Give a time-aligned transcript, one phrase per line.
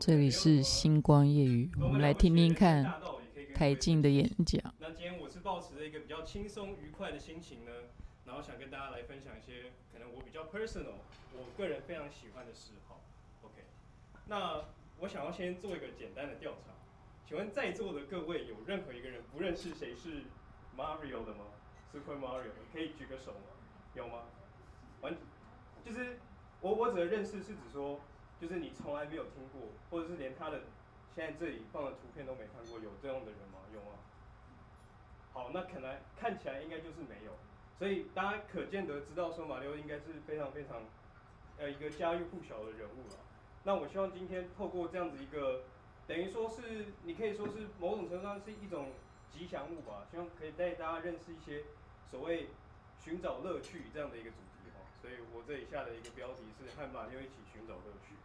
[0.00, 3.00] 这里是星光夜语，我们来听听看
[3.54, 4.60] 台静的演讲。
[4.78, 7.70] 那今天我是抱持着一个比较轻松愉快的心情呢，
[8.26, 10.98] 然后想跟大家来分享一些可能我比较 personal，
[11.32, 13.00] 我个人非常喜欢的嗜好。
[13.42, 13.64] OK，
[14.26, 14.64] 那
[14.98, 16.72] 我想要先做一个简单的调查，
[17.26, 20.24] 请问在座的各位有任何一个人不认识谁是
[20.76, 21.46] Mario 的吗
[21.92, 23.54] ？Super Mario，你可以举个手吗？
[23.94, 24.24] 有吗？
[25.00, 25.16] 完，
[25.84, 26.18] 就是
[26.60, 28.00] 我我指的认识是指说。
[28.40, 30.60] 就是你从来没有听过，或者是连他的
[31.14, 33.60] 现在这里放的图片都没看过，有这样的人吗？
[33.72, 33.98] 有吗？
[35.32, 37.32] 好，那看来看起来应该就是没有，
[37.78, 40.82] 所以大家可见得知道说马六应该是非常非常
[41.58, 43.18] 呃一个家喻户晓的人物了。
[43.64, 45.62] 那我希望今天透过这样子一个，
[46.06, 48.92] 等于说是你可以说是某种程度上是一种
[49.32, 51.64] 吉祥物吧，希望可以带大家认识一些
[52.10, 52.48] 所谓
[53.00, 54.53] 寻找乐趣这样的一个主题。
[55.04, 58.16] 所以我这里下的一个标题是和马里奥一起寻找乐趣。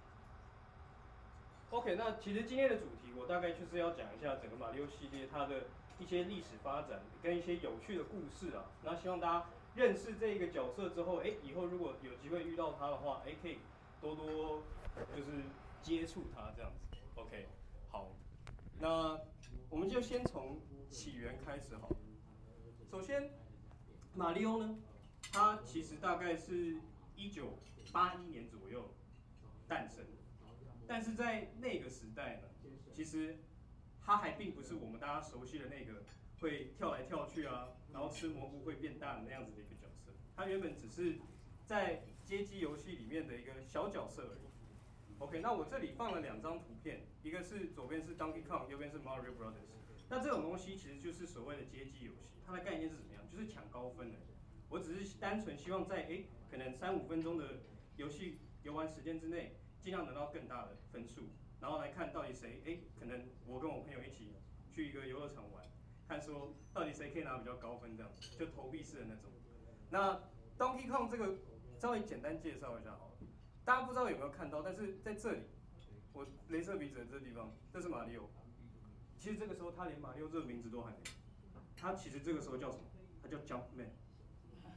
[1.71, 5.63] OK，那其实今天的主题我大概就是要讲一下整个马里奥系列它的
[5.99, 8.63] 一些历史发展跟一些有趣的故事啊。
[8.81, 9.45] 那希望大家
[9.76, 13.59] 认识这一个角色之后，哎，以后如果有机会遇到他的话，哎，可以
[13.99, 14.63] 多多
[15.13, 15.43] 就是
[15.82, 16.98] 接触他这样子。
[17.15, 17.45] OK，
[17.89, 18.07] 好，
[18.79, 19.20] 那
[19.70, 21.89] 我们就先从起源开始好。
[22.89, 23.29] 首先，
[24.15, 24.79] 马里奥呢，
[25.31, 26.77] 它其实大概是
[27.15, 27.59] 一九
[27.91, 28.93] 八一年左右
[29.67, 30.05] 诞生。
[30.87, 32.48] 但是在那个时代呢，
[32.91, 33.37] 其实
[34.01, 36.03] 它还并不是我们大家熟悉的那个
[36.39, 40.11] 会跳来跳去啊，然后吃蘑菇会变大的那样子的一个角色。
[40.35, 41.20] 它原本只是
[41.65, 44.49] 在街机游戏里面的一个小角色而已。
[45.20, 49.70] OK，那我这里放了两张图片，一个是左边是 Donkey Kong，右边是 Mario Brothers。
[50.09, 53.23] 那这种东西其实就是所谓的街机游戏，它的概念是怎么样？
[53.31, 54.17] 就是抢高分的。
[54.70, 57.59] 我只是单纯希望在诶可能三五分钟的
[57.98, 59.55] 游戏游玩时间之内。
[59.81, 61.29] 尽量得到更大的分数，
[61.61, 64.35] 然后来看到底谁诶，可能我跟我朋友一起
[64.73, 65.63] 去一个游乐场玩，
[66.06, 69.31] 看说到底谁可以拿比较高分这样，就投币式的那种。
[69.89, 70.21] 那
[70.57, 71.38] Donkey Kong 这个
[71.79, 73.27] 稍微简单介绍一下好了，
[73.63, 75.44] 大家不知道有没有看到，但是在这里，
[76.11, 78.29] 我镭射鼻子的这地方，这是马里奥。
[79.17, 80.97] 其实这个时候他连马里奥这个名字都还没，
[81.77, 82.83] 他其实这个时候叫什么？
[83.23, 83.91] 他叫 Jumpman，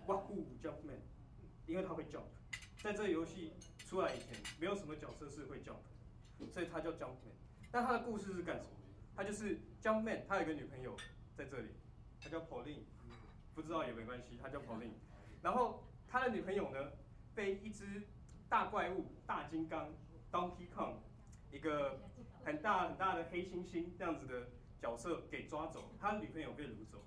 [0.07, 1.01] 哇呼 Jumpman，
[1.67, 2.25] 因为他会 jump，
[2.83, 3.53] 在这个游戏。
[3.93, 5.77] 出来以前没有什么角色是会 jump，
[6.51, 7.35] 所以他叫 Jumpman。
[7.71, 8.71] 但他的故事是干什么？
[9.15, 10.97] 他就是 Jumpman，他有一个女朋友
[11.37, 11.69] 在这里，
[12.19, 12.85] 他叫 Pauline，
[13.55, 14.95] 不知道也没关系，他叫 Pauline。
[15.43, 16.93] 然后他的女朋友呢，
[17.35, 18.09] 被一只
[18.49, 19.91] 大怪物大金刚
[20.31, 20.95] Donkey Kong，
[21.51, 22.01] 一个
[22.43, 24.49] 很大很大的黑猩猩这样子的
[24.81, 27.05] 角色给抓走，他的女朋友被掳走，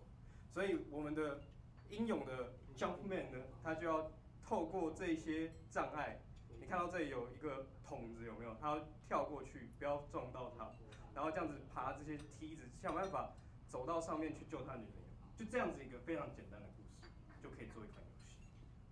[0.54, 1.42] 所以我们的
[1.90, 4.12] 英勇的 Jumpman 呢，他就要
[4.44, 6.20] 透过这些障碍。
[6.60, 8.56] 你看到这里有一个桶子，有没有？
[8.60, 10.72] 他要跳过去，不要撞到他，
[11.14, 13.34] 然后这样子爬这些梯子，想办法
[13.68, 15.08] 走到上面去救他女朋友。
[15.38, 17.12] 就这样子一个非常简单的故事，
[17.44, 18.36] 就可以做一款游戏。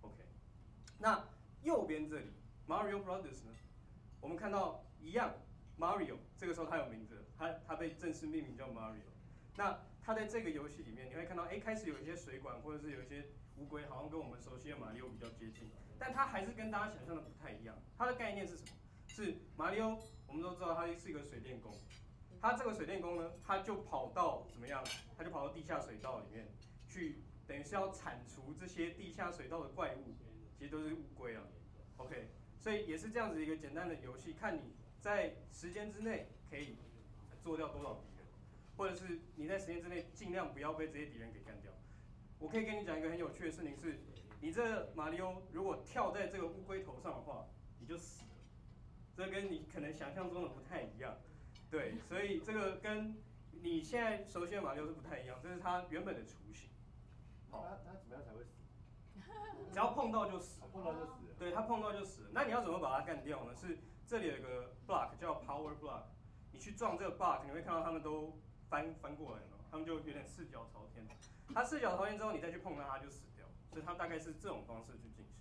[0.02, 0.22] OK，
[0.98, 1.26] 那
[1.62, 2.26] 右边这里
[2.68, 3.54] Mario Brothers 呢？
[4.20, 5.34] 我们看到一样
[5.78, 9.10] ，Mario 这个时候他有名字，他他被正式命名叫 Mario。
[9.56, 13.26] 那他在这个游戏里面，你会看到，哎，开始有一些水管，或者是有一些
[13.56, 15.70] 乌龟，好像跟我们熟悉的马里奥比较接近。
[15.98, 17.76] 但它还是跟大家想象的不太一样。
[17.96, 18.68] 它的概念是什么？
[19.06, 21.72] 是马里奥，我们都知道他是一个水电工。
[22.40, 24.84] 他这个水电工呢，他就跑到怎么样？
[25.16, 26.48] 他就跑到地下水道里面
[26.88, 30.14] 去，等于是要铲除这些地下水道的怪物，
[30.58, 31.42] 其实都是乌龟啊。
[31.96, 32.28] OK，
[32.58, 36.76] 所以也是这样子一个简单的游戏，看你在时间之内可以
[37.40, 38.26] 做掉多少敌人，
[38.76, 41.72] 或者是你在时间之内尽量不要被这些敌人给干掉。
[42.44, 43.98] 我可以跟你讲一个很有趣的事情是。
[44.42, 47.46] 你这个马里奥如果跳在这个乌龟头上的话，
[47.80, 48.30] 你就死了。
[49.16, 51.16] 这跟你可能想象中的不太一样，
[51.70, 53.16] 对， 所以这个跟
[53.62, 56.68] 你现在熟悉的马里奥是不太一样，这是它原本的雏形。
[57.50, 58.60] 好，它它怎么样才会死？
[59.72, 61.12] 只要碰到就死，碰到就死。
[61.38, 62.28] 对，它碰到就死。
[62.34, 63.54] 那你要怎么把它干掉呢？
[63.56, 66.02] 是这里有一个 block 叫 power block，
[66.52, 68.38] 你去撞这个 block，你会看到他们都
[68.68, 71.06] 翻翻过来了，他们就有点四脚朝天。
[71.52, 73.44] 它四脚朝天之后，你再去碰它，它就死掉。
[73.70, 75.34] 所以它大概是这种方式去进行。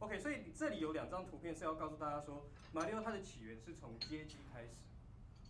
[0.00, 4.74] OK，所以这里有两张图片是要告诉大家说，马里奥它的起源是从街机开始。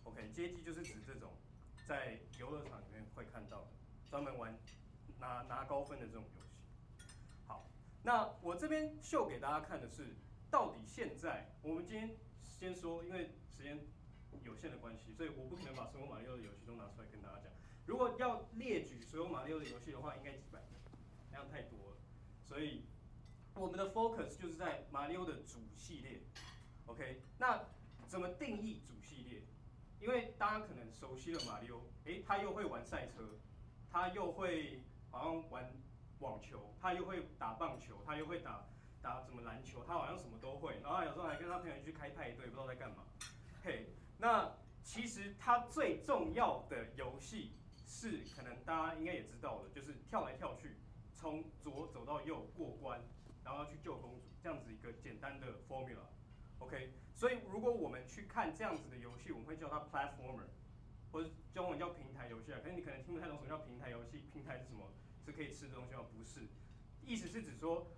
[0.03, 1.31] OK，街机就是指这种
[1.87, 3.67] 在游乐场里面会看到的，
[4.11, 4.55] 专门玩
[5.19, 6.61] 拿拿高分的这种游戏。
[7.47, 7.67] 好，
[8.03, 10.15] 那我这边秀给大家看的是，
[10.51, 13.79] 到底现在我们今天先说，因为时间
[14.43, 17.51] 有限的关系，所以我不可能把所有马里奥的游戏都拿出来跟大家讲。
[17.85, 20.67] 如果要列举所有马里奥的游戏的话，应该几百个，
[21.31, 21.97] 那样太多了。
[22.47, 22.85] 所以，
[23.55, 26.21] 我们的 focus 就是在马里奥的主系列
[26.85, 27.21] ，OK？
[27.37, 27.65] 那
[28.07, 29.41] 怎么定义主系列？
[29.99, 33.37] 因为大家可能熟悉了马里奥，诶，他又会玩赛车，
[33.89, 35.71] 他又会好像玩
[36.19, 38.65] 网球，他又会打棒球，他又会打
[39.01, 40.79] 打什么篮球，他好像什么都会。
[40.81, 43.03] 然后有时候还跟他朋友去开派对，不知道在干嘛。
[43.63, 43.87] 嘿，
[44.17, 44.51] 那
[44.83, 47.53] 其实他最重要的游戏
[47.93, 50.77] 是，可能大家应该也知道的，就是跳来跳去，
[51.13, 52.99] 从左走到右过关，
[53.43, 56.09] 然后要去救公主，这样子一个简单的 formula。
[56.57, 60.47] OK，所以如果我们去看这样子的游戏，我们会叫它 platformer，
[61.11, 62.59] 或者中文叫平台游戏啊。
[62.63, 64.91] 可是你可能听不太懂什么叫平台游戏，平台是什么？
[65.23, 66.03] 是可以吃的东西吗？
[66.11, 66.41] 不是，
[67.05, 67.95] 意思是指说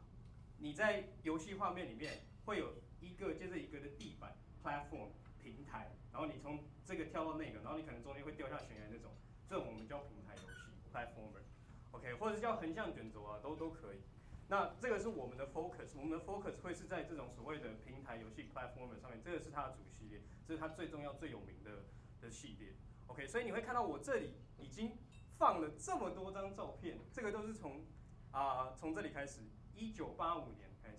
[0.58, 9.12] 你在游戏画面里面会有一个接着一个的地板 platform 平台，然后你从这个跳到那个，然后你可能中间会掉下悬崖那种，
[9.48, 14.00] 这种我们叫平台游戏 platformer，OK，或者是叫横向卷轴啊，都都可以。
[14.48, 21.86] 那这个是我们的 focus，我们的 focus 会是在这种所谓的平台游戏 platformer 上面，这个是它的主系列，这是它最重要最有名的
[22.22, 22.74] 的系列。
[23.08, 24.98] OK，所以你会看到我这里已经
[25.38, 27.86] 放了这么多张照片，这个都是从
[28.32, 29.42] 啊从这里开始，
[29.74, 30.98] 一九八五年开始，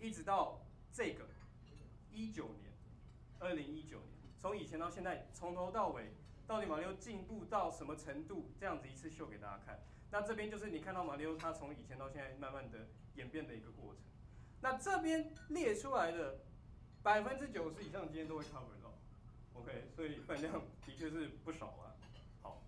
[0.00, 1.28] 一直到这个
[2.10, 2.72] 一九年，
[3.40, 6.12] 二零一九年，从以前到现在，从头到尾，
[6.46, 8.52] 到底马里奥进步到什么程度？
[8.58, 9.80] 这样子一次秀给大家看。
[10.10, 14.02] 那这边就是你看到马里奥他从以前到现在慢慢的演变的一个过程。
[14.60, 16.38] 那这边列出来的
[17.02, 18.94] 百分之九十以上今天都会 cover 到
[19.54, 21.94] ，OK，所以分量的确是不少啊。
[22.40, 22.62] 好，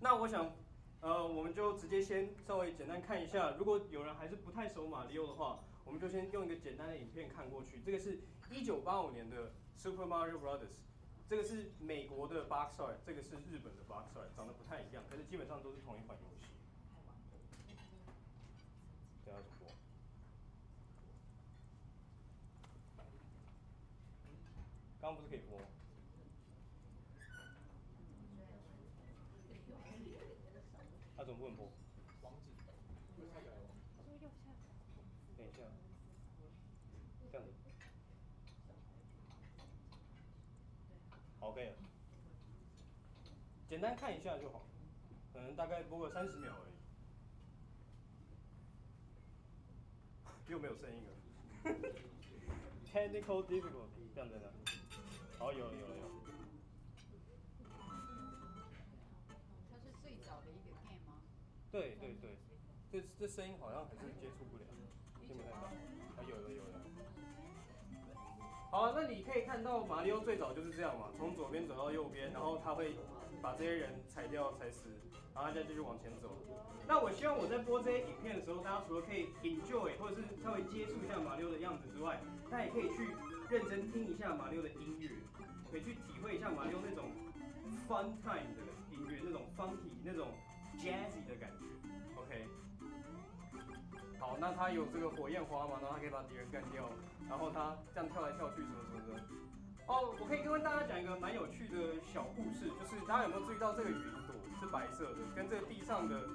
[0.00, 0.52] 那我想，
[1.00, 7.80] 呃，我们就直接先稍微简单看一下，如果有人还是不太熟马里奥的话，我们就先用一个简单的影片看过去。
[7.84, 8.20] 这个是
[8.50, 10.87] 一九八五年的 Super Mario Brothers。
[11.28, 16.46] 这个是美国的 Boxer，这个是日本的 Boxer，长得不太一样，可是基本上都是同一款游戏。
[19.26, 19.68] 等下怎么播？
[25.02, 25.60] 刚不是可以播？
[31.14, 31.70] 他怎么不能播？
[35.36, 35.58] 等一下，
[37.30, 37.52] 这样子。
[41.38, 41.72] 好，OK 了，
[43.78, 44.66] 简单看一下就好，
[45.32, 46.72] 可能大概播个三十秒而已。
[50.50, 51.10] 又没有声音了
[52.92, 54.52] ，Technical difficulty，这样子的。
[55.38, 56.10] 好，有了有了有了。
[59.70, 61.22] 它是最早的一个 game 吗？
[61.70, 62.36] 对对对，
[62.90, 64.64] 这这声音好像还是接触不了，
[65.20, 65.56] 听不太到。
[65.58, 65.70] 啊，
[66.28, 66.80] 有了有了。
[68.72, 72.96] 好了，那你可以看到马里奥最早就是这样嘛，从左边走到右边，然后他会
[73.42, 74.88] 把这些人踩掉、踩死，
[75.34, 76.36] 然后他再继续往前走。
[76.86, 82.18] 那我希望我在播这些影片的时候，大家除了可以 enjoy 或者是稍微接触一下马六的样子之外，
[82.50, 83.08] 大家也可以去
[83.50, 85.10] 认真听一下马六的音乐，
[85.70, 87.10] 可以去体会一下马六那种
[87.86, 90.28] fun time 的音乐，那种 funky、那种
[90.78, 91.66] jazzy 的感觉。
[92.16, 92.48] OK。
[94.18, 95.78] 好，那他有这个火焰花嘛？
[95.80, 96.88] 然后他可以把敌人干掉，
[97.28, 99.22] 然后他这样跳来跳去什么什么的。
[99.86, 101.87] 哦，我可以跟大家讲一个蛮有趣的
[102.18, 106.28] 小故事，就是大家有没有注意到这个云朵是白色的，跟这个地上的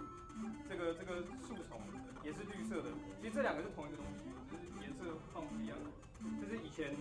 [0.69, 1.81] 这个这个树丛
[2.23, 2.89] 也是绿色的？
[3.19, 5.03] 其实这两个是同一个东西，就是颜色
[5.33, 5.91] 放不一样的。
[6.39, 6.95] 这是以前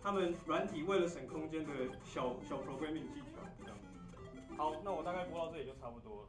[0.00, 1.72] 他们软体为了省空间的
[2.04, 3.42] 小小 programming 技巧。
[3.60, 3.76] 这样。
[4.56, 6.28] 好，那我大概播到这里就差不多了。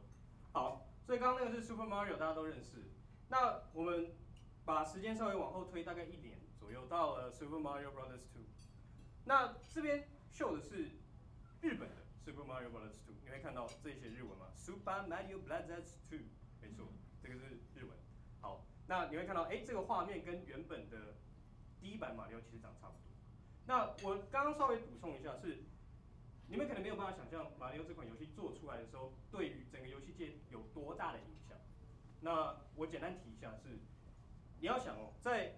[0.50, 2.90] 好，所以刚刚那个是 Super Mario，大家都认识。
[3.28, 4.10] 那我们
[4.64, 8.42] 把时间稍微往后推，大概一年左右，到了 Super Mario Brothers Two。
[9.26, 10.90] 那这边秀的是
[11.60, 11.88] 日本
[12.30, 16.20] Super Mario Brothers Two，你会看到这些日文吗？Super Mario Brothers Two，
[16.62, 16.86] 没错，
[17.20, 17.98] 这个是日文。
[18.40, 21.16] 好，那你会看到，哎，这个画面跟原本的
[21.80, 23.10] 第一版马里奥其实长差不多。
[23.66, 25.64] 那我刚刚稍微补充一下，是
[26.46, 31.58] 你们可能没有办法想象马里奥这款游戏做出来的时候，对于整个游戏界有多大的影响。
[32.20, 33.80] 那我简单提一下是，
[34.60, 35.56] 你要想哦，在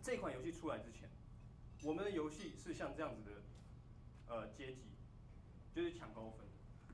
[0.00, 1.10] 这款游戏出来之前，
[1.82, 3.42] 我们的游戏是像这样子的，
[4.28, 4.82] 呃，阶级，
[5.72, 6.46] 就是抢高分。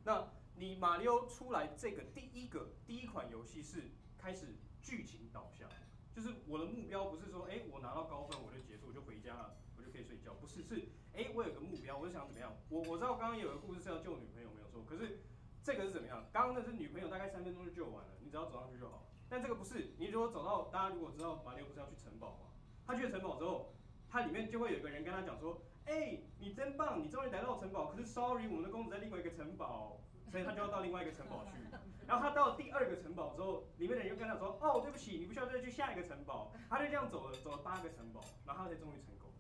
[0.04, 5.68] 那你马里奥出来这个第一个第一款游戏是开始剧情导向，
[6.14, 12.52] 就是我的目标不是说，哎，我拿到高分我就结束，我就回家了，我就可以睡觉，不是，是，哎，我有个目标，我就想怎么样？
[12.68, 15.21] 我我知道刚刚有个故事是要救女朋友，没有错，可是。
[15.66, 16.25] 这个是怎么样？
[16.33, 19.04] 刚刚那是女朋友，大概三分钟就救完了，你只要走上去就好。
[19.28, 22.47] 但这个不是，你如果走到，大家如果知道马里奥不是要去城堡吗？
[22.87, 23.75] 他去了城堡之后，
[24.09, 27.87] 他里面就会有个人跟他讲说：“哎，你真棒，你终于来到城堡。
[27.87, 30.00] 可是，sorry，我们的公主在另外一个城堡，
[30.31, 31.52] 所以他就要到另外一个城堡去。
[32.07, 36.52] 然后他到了第二个城堡之后，里面的人又跟他说：哦，对不起，你不需要再去下一个城堡。
[36.69, 39.31] 他就这样走了，走了八个城堡，然后他才终于成功。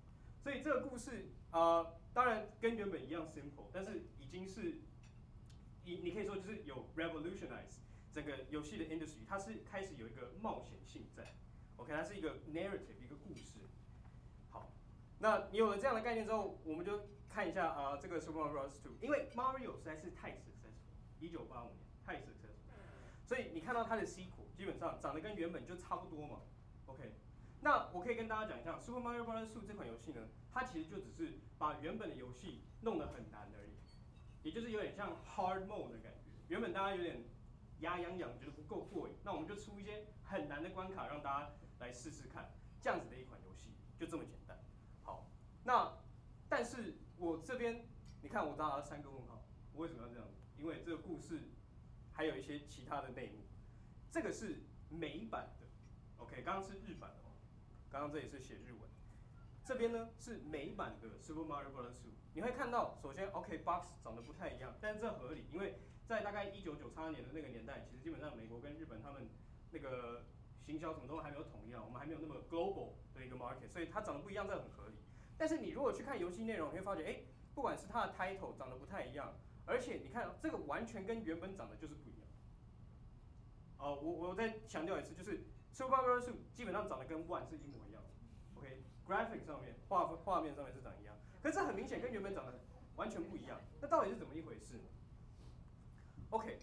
[0.42, 4.80] 所以这个故事啊、当然跟原本一样 simple，但是已经是，
[5.84, 7.78] 你你可以说就是有 revolutionize
[8.12, 11.34] 整个游戏的 industry，它是开始有一个冒险性在
[11.76, 13.55] ，OK，它是一个 narrative 一个故事。
[15.18, 18.82] 那你有了这样的概念之后，我们就看一下啊、这个 Super Mario Bros.
[18.82, 26.40] 2，因为 Mario 实在是太 successful，一九八五年太 successful，所以你看到它的 sequel 基本上长得跟原本就差不多嘛
[26.86, 27.14] ，OK。
[27.62, 29.48] 那我可以跟大家讲一下，Super Mario Bros.
[29.48, 33.72] 2这款游戏呢，它其实就只是把原本的游戏弄得很难而已，
[34.42, 36.30] 也就是有点像 hard mode 的感觉。
[36.48, 37.24] 原本大家有点
[37.80, 44.45] 牙痒痒，觉得不够过瘾，那我们就出一些很难的关卡让大家来试试看，这样子的一款游戏就这么简单。
[45.66, 45.92] 那
[46.48, 47.88] 但是我这边
[48.22, 50.28] 你看我打了三个问号，我为什么要这样？
[50.56, 51.50] 因为这个故事
[52.12, 53.42] 还有一些其他的内幕。
[54.12, 55.66] 这个是美版的
[56.18, 57.34] ，OK，刚刚是日版的哦。
[57.90, 58.88] 刚刚这里是写日文，
[59.64, 61.98] 这边呢是美版的 Super Mario Bros.
[62.32, 69.28] 你会看到，首先 OK box 长得不太一样，但是这合理，因为在大概一九九三年的那个年代，其实基本上美国跟日本他们
[69.72, 70.26] 那个
[70.64, 74.96] 行销什么都还没有统一啊，我们还没有那么 global 的一个 market，所以它长得不一样，这很合理。
[75.38, 77.20] 但是你如果去看游戏内容，你会发觉，哎，
[77.54, 79.34] 不管是它的 title 长得不太一样，
[79.66, 82.28] 而且你看这个完全跟原本长得就是不一样。
[83.78, 86.32] 哦、我我再强调一次，就是 Super Mario Bros.
[86.54, 88.08] 基本上长得跟 One 是一模一样的。
[88.58, 92.58] OK，graphic、上面画画面上面是长一样，可是这很明显跟原本长得
[92.96, 93.60] 完全不一样。
[93.80, 94.84] 那到底是怎么一回事呢
[96.30, 96.58] ？OK，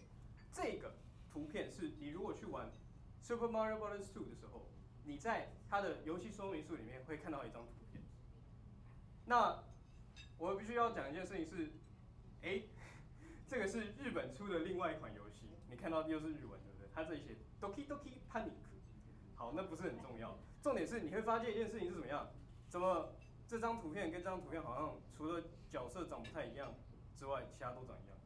[0.51, 0.95] 这个
[1.29, 2.71] 图片是你如果去玩
[3.21, 4.01] Super Mario Bros.
[4.11, 4.67] 2的时候，
[5.03, 7.82] 你在它的游戏说明书里面会看到一张图。
[9.25, 9.63] 那
[10.37, 11.71] 我必须要讲一件事情是，
[12.41, 12.63] 哎，
[13.47, 16.89] 这个是日本出的另外一款游戏，你看到又是日文对不对？
[16.93, 18.51] 它这里写 Doki Doki Panic。
[19.35, 20.37] 好，那不是很重要。
[20.61, 22.29] 重点是你会发现一件事情是怎么样？
[22.69, 23.13] 怎么
[23.47, 26.73] 这张图片跟这张图片好像除了角色长不太一样
[27.15, 28.17] 之外，其他都长一样。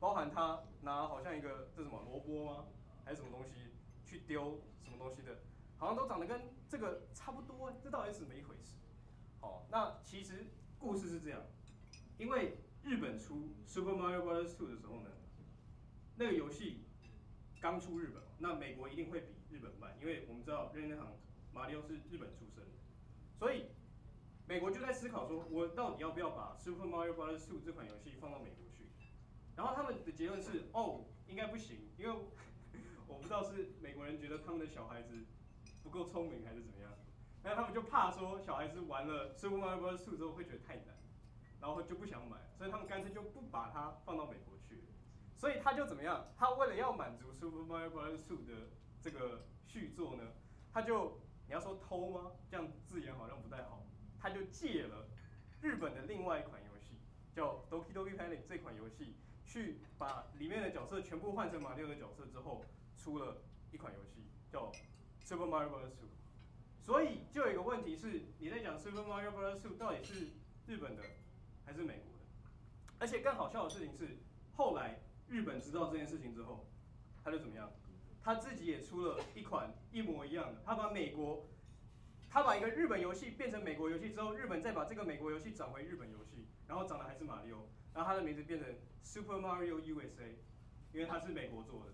[0.00, 2.66] 包含他拿好像一个这什么萝卜吗？
[3.04, 5.38] 还是什么东西去丢什么东西的，
[5.76, 7.72] 好像都长得跟这个差不多。
[7.82, 8.77] 这到底是怎么一回事？
[9.40, 10.46] 好，那其实
[10.78, 11.42] 故事是这样，
[12.18, 15.10] 因为日本出 Super Mario Brothers 2的时候呢，
[16.16, 16.84] 那个游戏
[17.60, 21.08] 刚出日本，那美国一定会比日本慢，因为我们知道任天堂。
[21.50, 22.70] 马里奥是日本出生的，
[23.36, 23.64] 所以
[24.46, 28.84] 美国就在思考说，我到底要不要把 Super Mario Brothers 2这款游戏放到美国去？
[29.56, 32.12] 然后他们的结论是，哦，应该不行，因为
[33.08, 35.24] 我不知道是美国人觉得他们的小孩子
[35.82, 36.92] 不够聪明还是怎么样，
[37.48, 40.04] 那他们就怕说小孩子玩了 Super Mario Bros.
[40.04, 40.94] 2之后会觉得太难，
[41.58, 44.84] 然后就不想买，所以他们干脆就不把它放到美国去。
[45.34, 46.26] 所以他就怎么样？
[46.36, 48.18] 他为了要满足 Super Mario Bros.
[48.18, 48.68] 2的
[49.00, 50.24] 这个续作呢，
[50.72, 51.18] 他就。
[51.48, 52.32] 你要说偷吗？
[52.50, 53.82] 这样字眼好像不太好。
[54.20, 55.08] 他就借了
[55.62, 57.00] 日本的另外一款游戏，
[57.32, 62.66] 叫 Doki Doki Panic 这款游戏，去把里面的角色全部换成马里奥的角色之后，
[62.98, 63.38] 出了
[63.72, 64.70] 一款游戏叫
[65.20, 65.88] Super Mario Bros.
[65.88, 66.17] 2。
[66.88, 69.60] 所以就有一个问题是，你在讲 Super Mario Bros.
[69.60, 70.28] 2到底是
[70.66, 71.02] 日本的
[71.66, 72.24] 还是美国的？
[72.98, 74.16] 而且更好笑的事情是，
[74.52, 76.66] 后来日本知道这件事情之后，
[77.22, 77.70] 他就怎么样？
[78.22, 81.46] 他自己也出了一款一模一样的，他把美国，
[82.30, 88.66] 他把一个日本游戏变成美国游戏之后，日本再把这个美国游戏转回日本游戏，然后长得还是马里奥，然后他的名字变成
[89.02, 90.36] Super Mario USA，
[90.94, 91.92] 因为他是美国做的。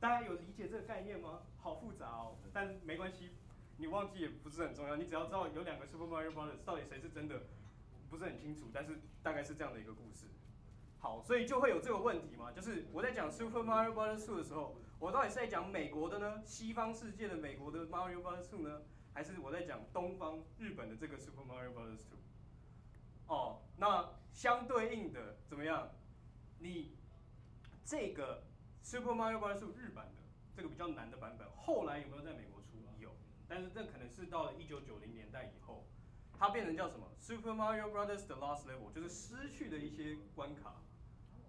[0.00, 1.42] 大家有理解这个概念吗？
[1.58, 3.32] 好复杂哦，但没关系，
[3.80, 7.40] 你忘记也不是很重要，你只要知道有两个 Super Mario Brothers，到底谁是真的，
[8.10, 10.26] 不是很清楚，但是大概是这样的一个故事。
[10.98, 16.42] 好，所以就会有这个问题嘛，就是我在讲 Super Mario Brothers 2的时候，我到底是在讲美国的呢？
[16.44, 18.82] 西方世界的美国的 Mario Brothers 2呢？
[19.14, 23.28] 还是我在讲东方日本的这个 Super Mario Brothers 2？
[23.28, 25.88] 哦，那相对应的怎么样？
[26.58, 26.98] 你
[27.82, 28.42] 这个
[28.82, 30.20] Super Mario Brothers 日版的
[30.54, 32.59] 这个比较难的版本，后来有没有在美国？
[33.50, 35.84] 但是这可能是到了一九九零年代以后，
[36.38, 38.24] 它变成叫什么 Super Mario Bros.
[38.24, 40.76] The Lost Level，就是失去的一些关卡。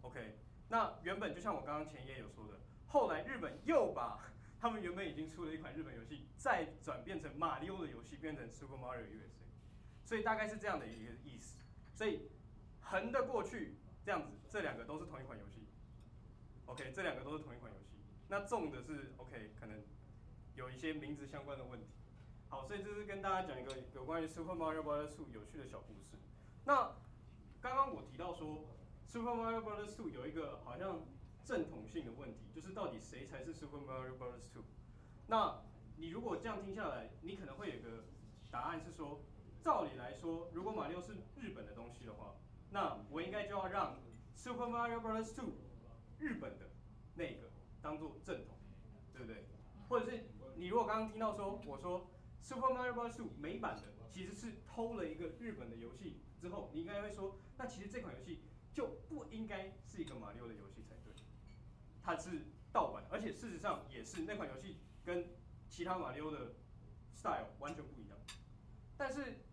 [0.01, 4.20] OK，那原本就像我刚刚前一页有说的，后来日本又把
[4.60, 9.46] 他们原本已经出了一款日本游戏，再转变成马里奥的游戏，变成 Super Mario USA，
[10.03, 11.60] 所以大概是这样的一个意思。
[11.93, 12.31] 所以
[12.79, 15.67] 横的过去这样子，这两个都是同一款游戏。
[16.65, 18.00] OK，这两个都是同一款游戏。
[18.27, 19.84] 那纵的是 OK，可能
[20.55, 21.88] 有一些名字相关的问题。
[22.50, 26.17] 好，所以这是跟大家讲一个有关于 Super Mario Brothers 2有趣的小故事。
[26.65, 26.96] 那
[27.62, 28.65] 刚刚我提到说。
[29.12, 31.01] Super Mario Brothers 2有一个好像
[31.43, 34.62] 正统性的问题，就是到底谁才是 Super Mario Brothers 2？
[35.27, 35.62] 那
[35.98, 38.05] 你如果这样听下来，你可能会有个
[38.50, 39.20] 答案是说，
[39.62, 42.34] 照理来说，如果马里奥是日本的东西的话，
[42.70, 44.00] 那我应该就要让
[44.34, 45.43] Super Mario Brothers 2
[46.17, 46.70] 日本的
[47.15, 48.55] 那个当做正统，
[49.12, 49.43] 对不对？
[49.89, 50.24] 或者是
[50.55, 52.08] 你如果刚刚听到说我说
[52.41, 53.15] Super Mario Bros.
[53.15, 58.41] 2美版的其实是偷了一个日本的游戏之后，你应该会说，那其实这款游戏
[58.74, 61.13] 就不应该是一个马里奥的游戏才对，
[62.03, 65.29] 它是盗版，而且事实上也是那款游戏跟
[65.70, 66.55] 其他马里奥的
[67.13, 68.17] style 完全不一样。
[68.98, 69.46] 但是，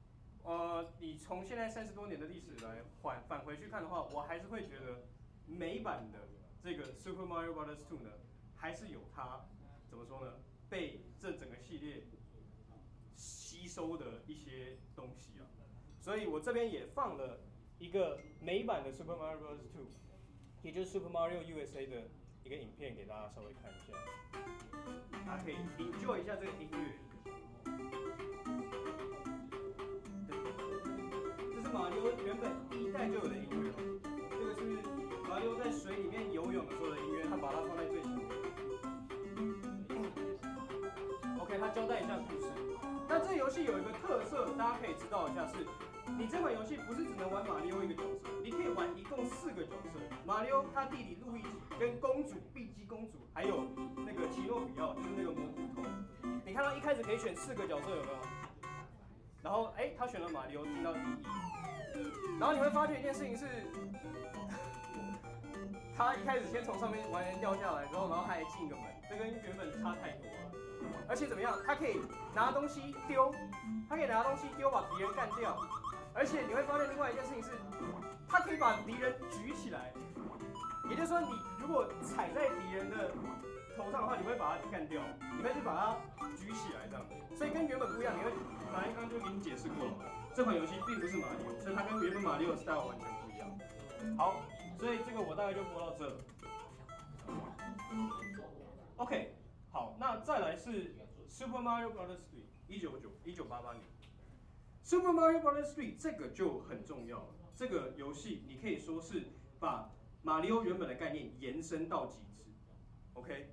[0.42, 5.06] 呃，你从现在三十多年的历史来返返回去看的话，我还是会觉得
[5.46, 6.28] 美版的
[6.60, 7.76] 这个 Super Mario Bros.
[7.76, 8.10] 2呢，
[8.56, 9.46] 还是有它
[9.88, 10.32] 怎么说呢？
[10.68, 12.02] 被这整个系列
[13.14, 15.46] 吸收的一些东西啊。
[16.00, 17.40] 所以我这边也放了
[17.78, 19.58] 一个美版的 Super Mario Bros.
[19.58, 19.86] 2，
[20.62, 22.08] 也就是 Super Mario USA 的
[22.44, 23.92] 一个影片给大家稍微看一下，
[25.26, 26.76] 大家可以 enjoy 一下这个音乐。
[31.54, 33.72] 这是马里奥原本第一代就有的音乐，
[34.30, 34.60] 这个是
[35.28, 38.47] 马里奥在水里面游泳的时候的音乐，他把它放在最前面。
[41.58, 42.46] 他交代一下故事。
[43.08, 45.66] 那这游戏有一个特色，大家可以知道一下是，
[46.18, 51.48] 你这款游戏不是只能玩马里奥一个角色，你可以玩一共四个角色：马里奥、他弟弟路易吉、
[51.78, 53.64] 跟公主碧姬公主，还有
[53.96, 55.82] 那个奇诺比奥，就是那个蘑菇头。
[56.44, 58.18] 你看到一开始可以选四个角色有没有？
[59.42, 61.02] 然后哎，他选了马里奥进到第一。
[62.38, 63.46] 然后你会发觉一件事情是，
[65.96, 70.52] 他一开始先从上面完全掉下来之后，然后他还进一个门，这跟原本差太多了。
[71.08, 71.54] 而且怎么样？
[71.66, 72.00] 他可以
[72.34, 73.34] 拿东西丢，
[73.88, 75.56] 他可以拿东西丢把敌人干掉。
[76.14, 77.50] 而且你会发现另外一件事情是，
[78.28, 79.92] 它可以把敌人举起来。
[80.90, 81.28] 也就是说，你
[81.60, 83.10] 如果踩在敌人的
[83.76, 85.00] 头上的话，你会把他干掉，
[85.36, 85.96] 你会去把他
[86.36, 87.04] 举起来这样。
[87.36, 88.32] 所以跟原本不一样，你会，
[88.72, 89.92] 马上刚刚就给你解释过了。
[90.34, 93.48] 这款游戏并不是马里奥，所以它跟原本马里奥 style 完全不一样。
[94.16, 94.36] 好，
[94.78, 96.16] 所以这个我大概就播到这。
[98.96, 99.32] OK，
[99.70, 100.94] 好，那再来是
[101.28, 103.84] Super Mario Brothers 3，一九九一九八八年。
[104.82, 109.24] Super Mario Brothers 3这个就很重要了，这个游戏你可以说是
[109.60, 109.90] 把
[110.22, 112.44] 马里奥原本的概念延伸到极致。
[113.12, 113.50] OK，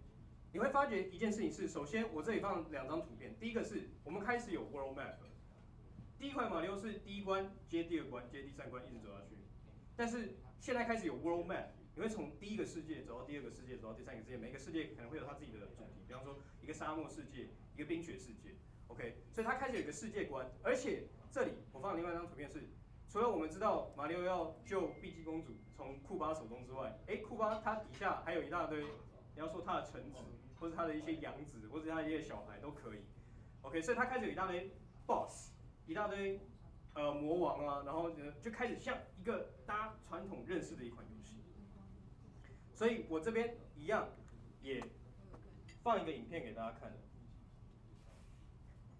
[0.53, 5.15] 你会发觉一件事情是，首先我这里放两张图片，第一个是我们开始有 World Map。
[6.17, 9.35] 第一款马里奥是第一关接第二关接第三关一直走下去，
[9.97, 18.53] 但是现在开始有 World Map，你会从第一个世界走到第二个世界，走到第三个世界，每个世界可能会有它自己的主题，比方说一个沙漠世界，一个冰雪世界
[18.87, 22.67] ，OK，所以它开始有一个世界观，而且这里我放另外一张图片是，
[23.07, 30.17] 除了我们知道马里奥要救碧姬公主从库巴手中之外，哎，库巴他底下还有一大堆，你要说他的臣子，
[30.59, 32.99] 或者他的一些养子，或者他的一些小孩都可以
[33.61, 34.69] ，OK，所以他开始有一大堆
[35.07, 35.55] Boss。
[35.87, 36.41] 一大堆
[36.95, 38.09] 呃魔王啊，然后
[38.41, 41.43] 就开始像一个大家传统认识的一款游戏，
[42.75, 44.07] 所以我这边一样
[44.61, 44.83] 也
[45.81, 46.93] 放一个影片给大家看。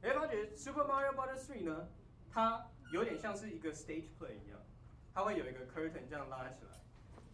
[0.01, 1.38] 哎，发觉 Super Mario Bros.
[1.38, 1.89] 3呢，
[2.31, 4.59] 它有点像是一个 stage play 一样，
[5.13, 6.71] 它会有一个 curtain 这样拉起来，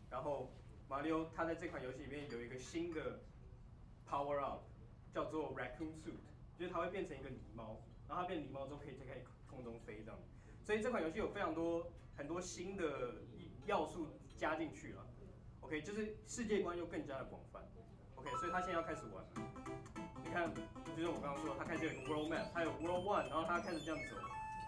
[0.10, 0.51] 然后
[0.89, 3.21] 马里奥他在这款游戏里面有一个新的
[4.10, 4.63] power up，
[5.13, 6.19] 叫做 Raccoon Suit，
[6.58, 9.21] 就是它会变成一个狸猫，然后它变狸猫之后可以再开。
[9.51, 10.17] 空中飞这样，
[10.63, 13.15] 所以这款游戏有非常多很多新的
[13.65, 15.06] 要素加进去了。
[15.71, 17.62] OK，就是世界观又更加的广泛。
[18.15, 19.23] OK，所以他现在要开始玩。
[20.21, 24.17] 你看，就是我刚刚说，他开始有一个 World Map，他有 World One，然后他开始这样走，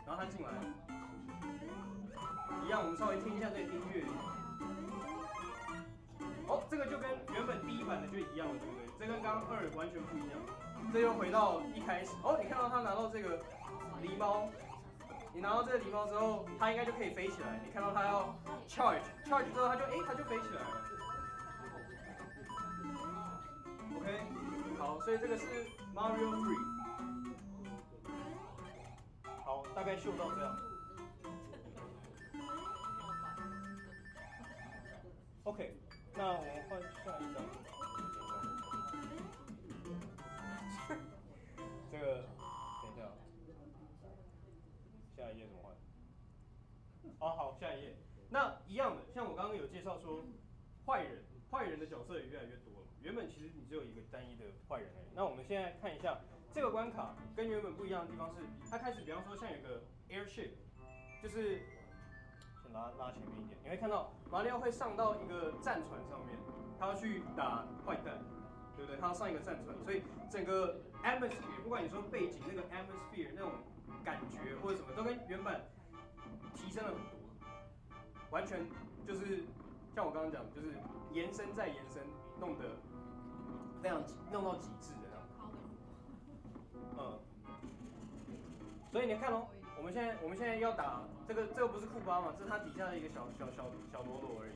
[0.07, 0.49] 然后他进来，
[2.63, 4.05] 一样，我们稍微听一下这个音乐。
[6.47, 8.87] 哦，这个就跟原本第一版的就一样了，对不对？
[8.97, 10.39] 这跟刚刚二完全不一样。
[10.93, 12.15] 这又回到一开始。
[12.23, 13.37] 哦，你看到他拿到这个
[14.01, 14.47] 狸猫。
[15.35, 17.59] 你拿到这个狸猫之后，它应该就可以飞起来。
[17.65, 18.35] 你看到它要
[18.69, 20.92] charge，charge 之后它就哎，它就飞起来了。
[24.03, 24.19] OK，
[24.77, 25.45] 好，所以这个是
[25.95, 26.43] Mario 3。
[29.45, 30.57] 好，大概秀到这样。
[35.45, 35.77] OK，
[36.15, 37.41] 那我们换下一张。
[41.89, 42.27] 这个。
[42.81, 43.07] 等一下
[45.15, 45.71] 下一页怎么换？
[47.19, 47.95] 哦，好，下一页。
[48.29, 50.25] 那一样的，像我刚刚有介绍说，
[50.85, 52.61] 坏人，坏人的角色也越来越。
[53.03, 55.13] 原本其实你只有一个单一的坏人而已。
[55.13, 56.17] 那我们现在看一下
[56.51, 60.51] 这个关卡跟原本不一样的地方是，它开始，比方说像有个 airship，
[61.21, 61.59] 就是
[62.61, 66.39] 先拉拉前面一点，你会看到马里奥会上到一个战船上面，
[66.79, 68.23] 他要去打坏蛋，
[68.75, 68.99] 对不对？
[68.99, 73.51] 他要上一个战船，所以整个 atmosphere，不管你说背景那个 atmosphere 那种。
[74.03, 75.61] 感觉或者什么都跟原版
[76.53, 77.11] 提升了很多，
[78.31, 78.59] 完全
[79.07, 79.45] 就是
[79.95, 80.73] 像我刚刚讲，就是
[81.13, 82.03] 延伸再延伸，
[82.37, 82.65] 弄得
[83.83, 85.09] 非常弄到极致的。
[86.97, 87.19] 嗯。
[88.89, 94.53] 所以你看哦，我们现在我们现在要打这个，这个不是库巴嘛，这是它底下的一个小小小小喽啰而已。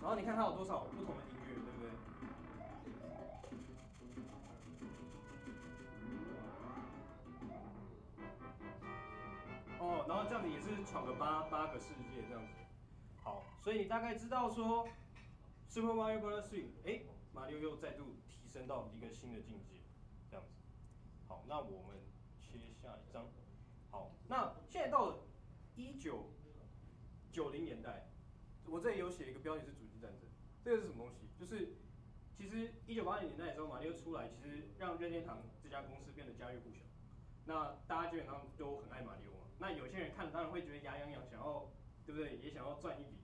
[0.00, 1.90] 然后你看它有多少不同的音乐，对不对？
[9.80, 12.52] 哦，然后这样子也是闯个八八个世界这样子。
[13.22, 14.86] 好，所以你大概知道说
[15.70, 16.42] ，Super Mario Bros.
[16.42, 17.02] 3，哎，
[17.32, 19.80] 马里奥又再度提升到一个新的境界。
[20.28, 20.52] 这样子
[21.28, 21.96] 好，那我们
[22.40, 23.30] 切下一张。
[23.88, 25.22] 好，那现在到了
[25.76, 26.32] 一九
[27.30, 28.10] 九零年代，
[28.66, 30.28] 我这里有写一个标题是主机战争。
[30.64, 31.28] 这个是什么东西？
[31.38, 31.76] 就是
[32.36, 36.80] 其实一九八零年代的时候，马里奥出来，其实让任天堂这家公司变得家喻户晓。
[37.46, 39.46] 那大家基本上都很爱马里奥嘛。
[39.58, 41.70] 那有些人看了当然会觉得牙痒痒，想要
[42.04, 42.38] 对不对？
[42.38, 43.19] 也想要赚一笔，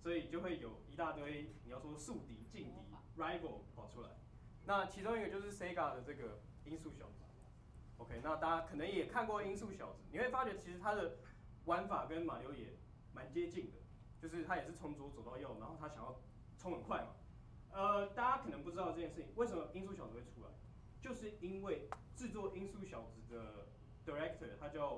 [0.00, 4.10] 所以就会有一大堆你要说宿敌、劲敌、rival 跑出来。
[4.64, 7.24] 那其中一个就是 Sega 的这个音速小子。
[7.98, 11.16] OK，那大家可能也看过《音速小子》，你会发觉其实它的
[11.64, 12.78] 玩法跟马骝也
[13.12, 13.78] 蛮接近的，
[14.22, 16.22] 就是他也是从左走到右，然后他想要
[16.56, 17.16] 冲很快嘛。
[17.72, 20.50] 呃，大家可能不知道这件事情，为什么《音速小子》会出来，
[21.00, 23.66] 就是因为制作《音速小子》的
[24.06, 24.96] director 他叫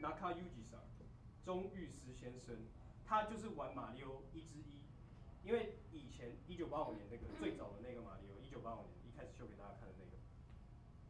[0.00, 0.80] Nakayuji 桑，
[1.44, 2.56] 中玉司先生，
[3.06, 4.82] 他就是玩马里奥一之一，
[5.44, 10.16] 因为以前一九八五年那个最早的那个马里奥，一九八五年一开始秀给大家看的那个。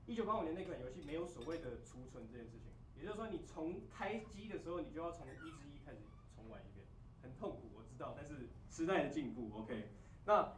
[0.07, 5.99] 一九八五年那款游戏没有所谓的储存这件事情，也就是说你从开机的时候，你就要从一之一开始
[6.35, 6.87] 重玩一遍，
[7.23, 9.89] 很痛苦，我知道，但是时代的进步，OK。
[10.27, 10.53] 那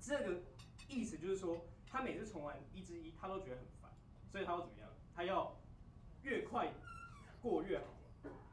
[0.00, 0.42] 这个
[0.88, 3.90] 意思就是说，他每次重玩一之一，他都觉得很烦，
[4.28, 4.90] 所以他要怎么样？
[5.14, 5.56] 他要
[6.22, 6.72] 越快
[7.40, 7.84] 过越好，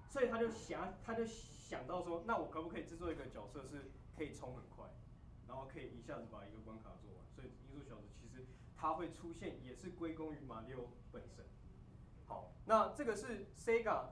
[0.10, 1.26] 所以他就想，他就
[1.68, 4.86] 想到说，那我可不可以制作一个角色是可以冲很快，
[5.46, 7.26] 然后可以一下子把一个关卡做完？
[7.36, 8.46] 所以音速小子其实。
[8.80, 11.44] 它会出现，也是归功于马里奥本身。
[12.28, 14.10] 好，那这个是 Sega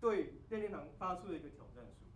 [0.00, 2.06] 对任天堂发出的一个挑战书。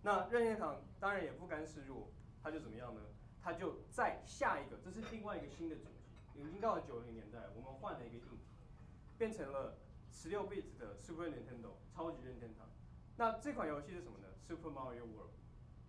[0.00, 2.12] 那任天堂当然也不甘示弱，
[2.44, 3.00] 他就怎么样呢？
[3.42, 8.38] 他就在下一个，这是另外一个新的主题，已经到了九零年代，我们换了一个硬体，
[9.18, 9.76] 变成了
[10.12, 12.68] 十六 bit 的 Super Nintendo 超级任天堂。
[13.18, 15.32] 那这款游戏是什么呢？Super Mario World，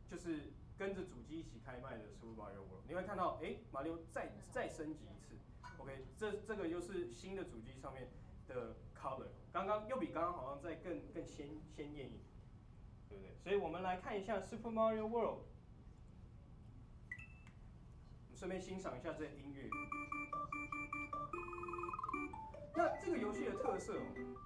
[0.09, 2.85] 就是跟着主机一起开卖的 Super Mario World。
[2.87, 5.37] 你会看到，哎，马里奥再再升级一次。
[5.77, 8.09] OK，这这个又是新的主机上面
[8.47, 12.21] 的 color，刚刚又比刚刚好像再更更鲜鲜艳一点，
[13.09, 13.35] 对不对？
[13.43, 15.43] 所以我们来看一下 Super Mario World，
[18.25, 19.69] 我们顺便欣赏一下这音乐。
[22.79, 23.93] 那这个游戏的特色，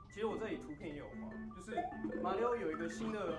[0.09, 1.77] 其实我这里图片也有画，就是
[2.19, 3.37] 马里奥有一个新的，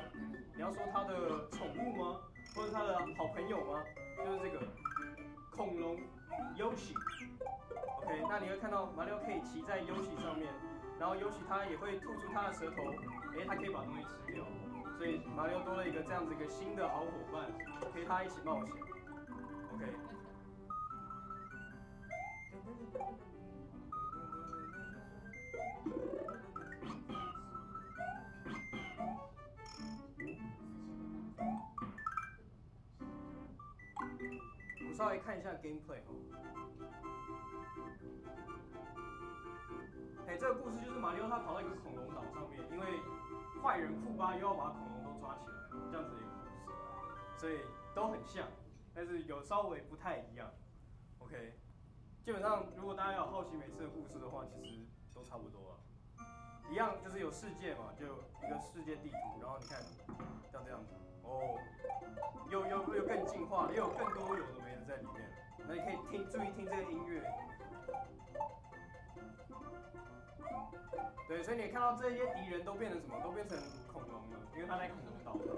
[0.55, 2.21] 你要说他的宠物吗？
[2.55, 3.83] 或者他的好朋友吗？
[4.17, 4.63] 就是这个
[5.51, 5.99] 恐龙
[6.57, 6.95] Yoshi。
[8.05, 10.47] OK，那你会看到马里奥可以骑在优喜上面，
[11.01, 12.95] 然后优喜它也会吐出它的舌头，
[13.37, 14.45] 哎，它可以把东西吃掉，
[14.97, 17.51] 所以马里奥多了一个这样子一个新的好伙伴，
[17.93, 18.73] 陪他一起冒险。
[19.75, 19.87] OK。
[34.95, 36.15] 稍微看一下 gameplay 哦
[40.29, 43.01] 哎，这个故事就是马里奥他跑到一个恐龙岛上面，因为
[43.61, 45.53] 坏人库巴又要把恐龙都抓起来，
[45.91, 46.63] 这样子的一个故事，
[47.39, 47.59] 所以
[47.93, 48.47] 都很像，
[48.95, 50.49] 但是有稍微不太一样。
[51.19, 51.59] OK，
[52.23, 55.79] 基本上如果大家有好奇每次的故事的话，其实都差不多了，
[56.71, 58.07] 一样就是有世界嘛，就
[58.47, 59.83] 一个世界地图，然后你看
[60.51, 60.95] 像这样子，
[61.27, 61.59] 哦，
[62.51, 65.31] 又又又更进化，又有更多有的没的在里面，
[65.67, 67.23] 那你可以听注意听这个音乐。
[71.27, 73.19] 对，所以你看到这些敌人都变成什么？
[73.23, 73.59] 都变成
[73.91, 75.57] 恐龙了，因为他在恐龙岛上。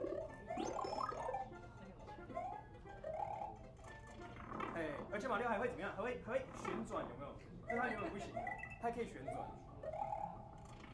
[4.76, 5.90] 哎，而且马里奥还会怎么样？
[5.96, 7.32] 还会还会旋转，有没有？
[7.68, 8.40] 这他原本不行的，
[8.80, 9.34] 他可以旋转。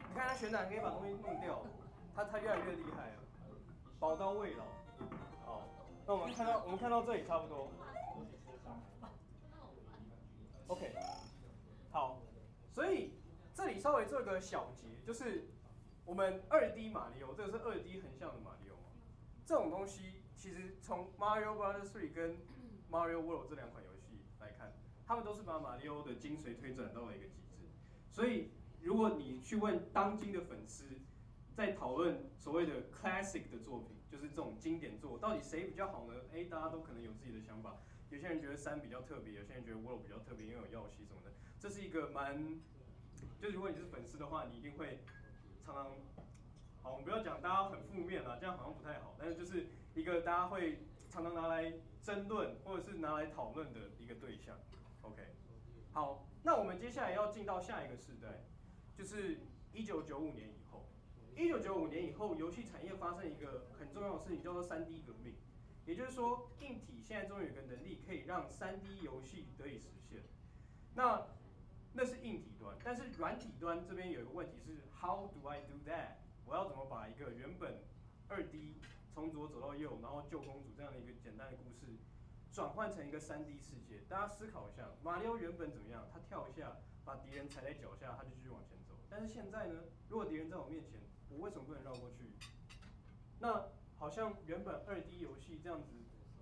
[0.08, 1.60] 你看他旋转可以把东西弄掉，
[2.16, 3.21] 他他越来越厉害了，
[4.02, 4.64] 宝刀未老。
[5.46, 5.62] 好，
[6.04, 7.70] 那我们看到我们看到这里差不多。
[10.66, 10.92] OK，
[11.92, 12.20] 好，
[12.72, 13.12] 所以。
[13.54, 15.46] 这里稍微做一个小结，就是
[16.06, 18.76] 我们二 D 马里奥，这个是二 D 横向的马里奥。
[19.44, 22.38] 这种东西其实从 Mario Brothers 3跟
[22.90, 24.72] Mario World 这两款游戏来看，
[25.06, 27.68] 他们都是把马里奥的精髓推展到了一个极致。
[28.10, 30.86] 所以如果你去问当今的粉丝，
[31.54, 36.14] 在讨论所谓的 classic 的作品，就是这种经典作，到底谁比较好呢？
[36.32, 37.76] 哎，大家都可能有自己的想法。
[38.10, 41.32] 有些人觉得三比较特别，有些人觉得 World 比较特别，因为有耀西什么的。
[41.58, 42.60] 这是一个蛮，
[43.38, 44.98] 就如果你是粉丝的话，你一定会
[45.64, 45.92] 常常，
[46.82, 49.14] 好，我们不要讲大家很负面啦，这样好像不太好。
[49.18, 54.56] 但是就是一个大家会常常拿来争论或者是拿来讨论的一个对象。
[55.02, 55.22] OK，
[55.92, 58.44] 好，那我们接下来要进到下一个世代，
[58.96, 59.38] 就是
[59.72, 60.61] 一九九五年以。
[61.36, 65.34] 一九九五年以后，游戏产业发生一个很重要的事情，叫做三 D 革命。
[65.84, 70.22] 也就是说，硬体现在终于有个能力，可以让三 D 游戏得以实现。
[70.94, 71.26] 那
[71.94, 76.18] 那是硬体端，但是软体端这边有一个问题是，How do I do that？
[76.44, 77.82] 我要怎么把一个原本
[78.28, 78.76] 二 D
[79.12, 81.98] 从左走到右，然后救公主这样的一个简单的故事，
[82.52, 84.02] 转换成一个三 D 世界？
[84.08, 86.06] 大家思考一下，马里奥原本怎么样？
[86.12, 88.94] 他跳一下，把敌人踩在脚下，他就继续往前走。
[89.10, 89.82] 但是现在呢？
[90.08, 91.00] 如果敌人在我面前，
[91.34, 92.30] 我为什么不能绕过去？
[93.40, 95.88] 那好像原本二 D 游戏这样子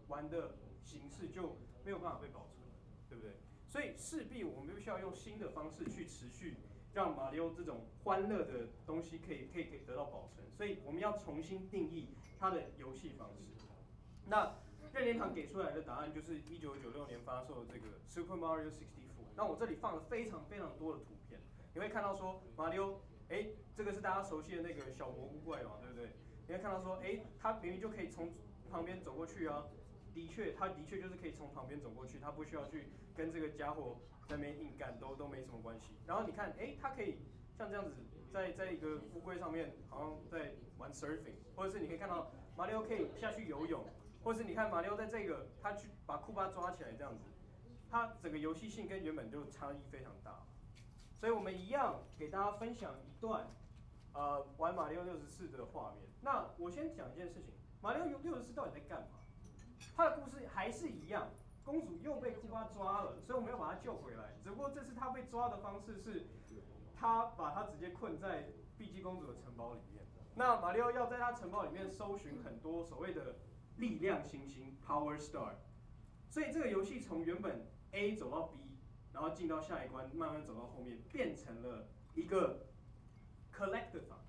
[0.09, 2.67] 玩的形式就没有办法被保存，
[3.09, 3.37] 对不对？
[3.69, 6.57] 所以势必我们必须要用新的方式去持续
[6.93, 10.45] 让马里奥这种欢乐的东西可以可以可以得到保存。
[10.57, 13.45] 所以我们要重新定义它的游戏方式。
[14.27, 14.57] 那
[14.93, 18.83] 任天堂给出来的答案就是一九九六年发售的这个 Super Mario 64。
[19.37, 21.41] 那我这里放了非常非常多的图片，
[21.75, 23.01] 你会看到说马里奥。
[23.31, 26.11] 哎，这个是大家熟悉的那个小蘑菇怪嘛，对不对？
[26.47, 28.33] 你会看到说，哎，他明明就可以从
[28.71, 29.65] 旁边走过去啊。
[30.13, 33.97] 的确，他的确就是可以从旁边走过去，他不需要去跟这个家伙
[34.29, 35.95] 在那边硬干，都都没什么关系。
[36.05, 37.19] 然后你看，哎，他可以
[37.57, 37.95] 像这样子
[38.33, 43.85] 在在一个乌龟上面，好像在玩 surfing，或者是你可以看到马里奥可以下去游泳，
[44.25, 47.25] 或者是你看马里奥在这个他去把库巴抓起来这样子，
[47.89, 50.45] 他整个游戏性跟原本就差异非常大。
[51.21, 53.47] 所以我们一样给大家分享一段，
[54.15, 56.09] 呃，玩马里奥六十四的画面。
[56.23, 57.53] 那我先讲一件事情，
[57.83, 59.19] 马里奥六十四到底在干嘛？
[59.95, 61.29] 他的故事还是一样，
[61.63, 64.35] 公主又被库巴抓了，所以我们要把她救回来。
[64.43, 66.27] 只不过这次他被抓的方式是，
[66.97, 70.07] 他把她直接困在碧姬公主的城堡里面。
[70.35, 73.37] 那马里奥要在他城堡里面搜寻很多所谓的
[73.77, 75.57] 力量星星 （Power Star）。
[76.31, 78.70] 所以这个游戏从原本 A 走到 B。
[79.13, 82.67] 然后进到下一关，慢慢走到后面，变成了一个
[83.53, 84.23] collectathon。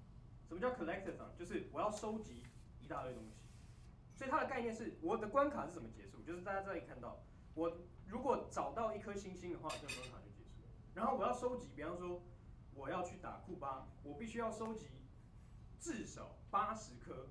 [0.47, 1.35] 什么叫 collectathon？
[1.37, 2.43] 就是我要收集
[2.79, 3.37] 一大堆东西。
[4.15, 6.21] 所以它的概念是，我的关卡是怎么结束？
[6.23, 10.69] 就是大家这里看到，我如果找到一颗星星的话，这个关卡就结束了。
[10.93, 12.21] 然后我要收集，比方说
[12.73, 14.87] 我要去打库巴，我必须要收集
[15.79, 17.29] 至少八十颗，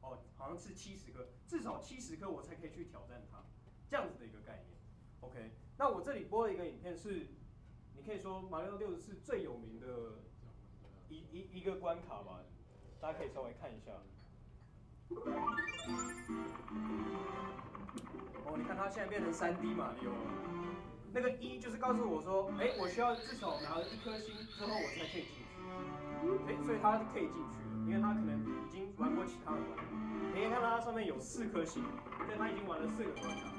[0.00, 3.44] 哦，好像是七十颗，至少七十颗我才可以去挑战它，
[3.88, 4.78] 这样子的一个概念。
[5.20, 5.56] OK。
[5.80, 7.26] 那我这里播了一个影片，是
[7.96, 9.86] 你可以说马里奥六十四最有名的
[11.08, 12.38] 一一一个关卡吧，
[13.00, 13.92] 大家可以稍微看一下。
[18.44, 20.30] 哦，你看它现在变成三 D 马里奥了，
[21.14, 25.48] 那个一就是告诉我说，哎，我需要至少拿了一颗星之后我才可以进去，
[26.46, 29.84] 哎，所以它可以进去了，因为它可能已经玩过其他的关卡。
[30.28, 31.82] 你可以看到它上面有四颗星，
[32.26, 33.50] 所以它已经玩了四个关卡。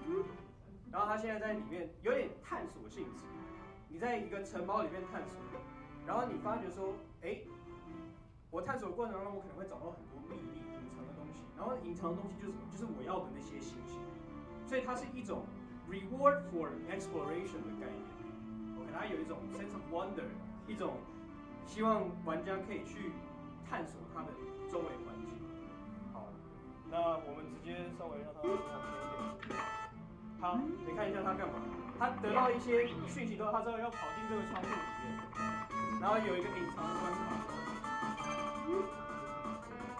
[0.91, 3.23] 然后他现在在里面有点探索性质，
[3.87, 5.37] 你在一个城堡里面探索，
[6.05, 7.39] 然后你发觉说，哎，
[8.49, 12.67] 我探索的过程当中，我可能会找到很多秘密、隐藏的东西，然后隐藏的东西就是什么？
[12.71, 14.01] 就是我要的那些星星，
[14.67, 15.45] 所以它是一种
[15.89, 18.03] reward for exploration 的概念。
[18.77, 20.27] OK，它有一种 sense of wonder，
[20.67, 20.97] 一种
[21.65, 23.13] 希望玩家可以去
[23.63, 24.27] 探索它的
[24.69, 25.39] 周围环境。
[26.11, 26.27] 好，
[26.89, 28.57] 那我们直接稍微让它往
[29.39, 29.80] 前一点。
[30.41, 31.53] 好，你看一下他干嘛？
[31.99, 34.73] 他得到一些讯息之后，他知道要跑进这个窗户里
[35.05, 35.21] 面，
[36.01, 37.19] 然后有一个隐藏的关卡。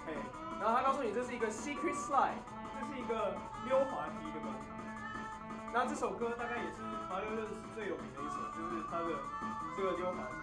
[0.08, 0.18] 嘿，
[0.60, 2.42] 然后他告诉你这是一个 secret slide，
[2.74, 3.38] 这是一个
[3.70, 4.60] 溜滑梯的关卡。
[5.72, 9.14] 那这首歌大概也是马里奥六最有名的一首，就是他的
[9.78, 10.42] 这个溜滑梯。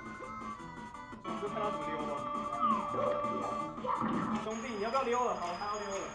[1.24, 2.14] 你就看他怎么溜了。
[4.44, 5.34] 兄弟，你要不要溜了？
[5.34, 6.06] 好，他要溜了。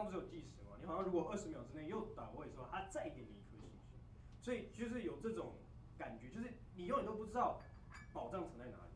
[0.00, 0.78] 刚不是有计时吗？
[0.80, 4.00] 你好像如果二十秒之内又打位的时候，他再给你一颗星星。
[4.40, 5.58] 所以就是有这种
[5.98, 7.60] 感觉，就是你永远都不知道
[8.10, 8.92] 宝藏藏在哪里。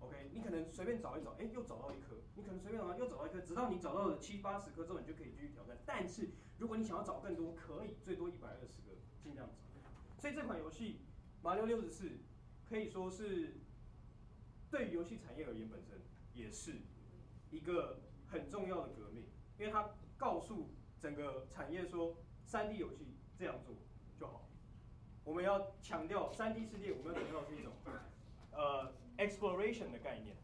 [0.00, 5.78] OK，你可能随便找一找，哎，又找到一颗；你可能随便找，又找到一颗，直到你找到了七八十颗之后，你就可以继续挑战。
[5.86, 9.54] 但是如果你想要找更多，可以最多一百二十个，尽量找。
[10.20, 10.94] 所以这款游戏
[11.44, 11.90] 《马里奥64》
[12.68, 13.54] 可以说是
[14.68, 16.00] 对游戏产业而言，本身
[16.32, 16.80] 也是
[17.52, 19.26] 一个很重要的革命，
[19.58, 23.74] 因为它告诉整个产业说，3D 游戏这样做
[24.18, 24.48] 就好。
[25.24, 27.72] 我们要强调 3D 世界，我们要强调是一种
[28.52, 30.36] 呃 exploration 的概念。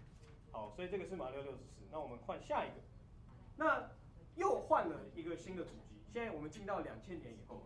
[0.50, 1.54] 好，所以这个是马里奥64。
[1.92, 2.74] 那我们换下一个，
[3.56, 3.90] 那
[4.36, 5.96] 又换了一个新的主机。
[6.08, 7.62] 现在我们进到两千年以后，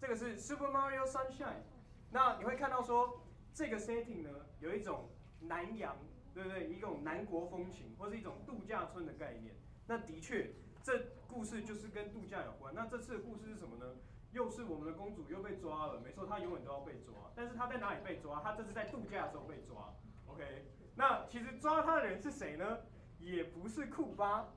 [0.00, 1.62] 这个是 Super Mario Sunshine。
[2.10, 3.20] 那你会看到说，
[3.52, 5.08] 这个 setting 呢，有一种
[5.40, 5.96] 南洋，
[6.32, 6.68] 对不对？
[6.68, 9.54] 一种南国风情，或是一种度假村的概念。
[9.86, 10.52] 那的确，
[10.88, 12.74] 这故事就是跟度假有关。
[12.74, 13.94] 那这次的故事是什么呢？
[14.32, 17.30] 又是我们的公主又被抓了，没错，她永远都要被抓。
[17.36, 18.40] 但是她在哪里被抓？
[18.40, 19.92] 她这次在度假的时候被抓。
[20.28, 22.78] OK，那其实抓她的人是谁呢？
[23.18, 24.48] 也不是库巴，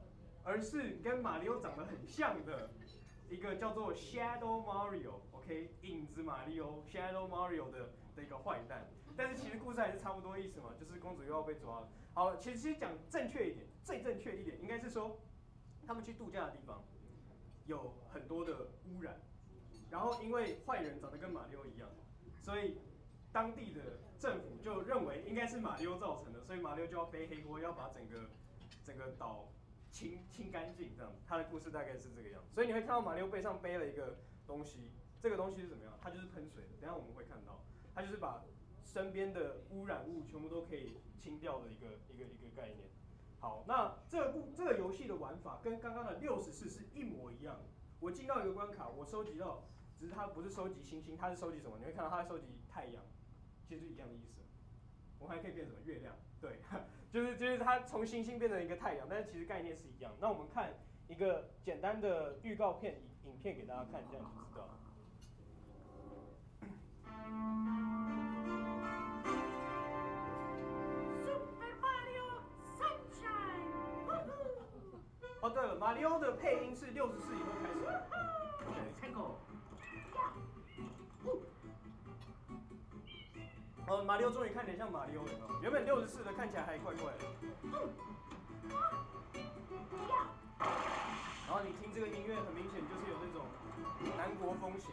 [0.46, 2.70] 而是跟马里奥长得很像的
[3.28, 8.90] 一个叫做 Shadow Mario，OK，影子马里奥，Shadow Mario 的的一个坏蛋。
[9.18, 11.90] 但是其实故事还是差不多意思嘛，就是公主又要被抓了。
[12.14, 15.20] 好，其实其实讲正确一点，最正确一点应该是说，
[15.92, 16.82] 他们去度假的地方
[17.66, 19.20] 有很多的污染。
[19.90, 21.90] 然后因为坏人长得跟马里奥一样，
[22.40, 22.78] 所以
[23.30, 28.30] 当地的政府就认为应该是马里奥造成的，所以马里奥就要背黑锅，要把整个
[28.86, 29.52] 整个岛
[29.92, 31.12] 清清干净这样。
[31.28, 32.54] 他的故事大概是这个样子。
[32.56, 35.94] 所以你会看到马里奥背上背了一个东西，这个东西是怎么样？
[36.02, 36.70] 它就是喷水的。
[36.80, 37.62] 等下我们会看到，
[37.94, 38.46] 它就是把
[38.86, 42.90] 身边的污染物全部都可以清掉的一个一个一个概念。
[43.42, 47.64] 好，那这个故这个游戏的玩法跟刚刚的六十四是一模一样的。
[48.00, 49.64] 我进到一个关卡，我收集到。
[50.00, 51.78] 只是它不是收集星星，它是收集什么？
[51.78, 53.04] 你会看到它收集太阳，
[53.68, 54.42] 其实是一样的意思。
[55.20, 55.78] 我们还可以变什么？
[55.86, 56.60] 月亮，对，
[57.12, 60.12] 就是就是它从星星变成一个太阳，但是其实概念是一样。
[60.20, 60.74] 那我们看
[61.08, 64.74] 一个简单的预告片影影片给大家看，这样就知道了。
[75.42, 78.08] 哦，对了，马里奥的配音是六十四以后开始的。
[79.02, 79.40] 开口。
[83.88, 85.30] 哦，马里奥终于看起来像马里奥了。
[85.64, 87.26] 原本六十四的看起来还怪怪的。
[91.48, 93.44] 然后你听这个音乐，很明显就是有那种
[94.16, 94.92] 南国风情。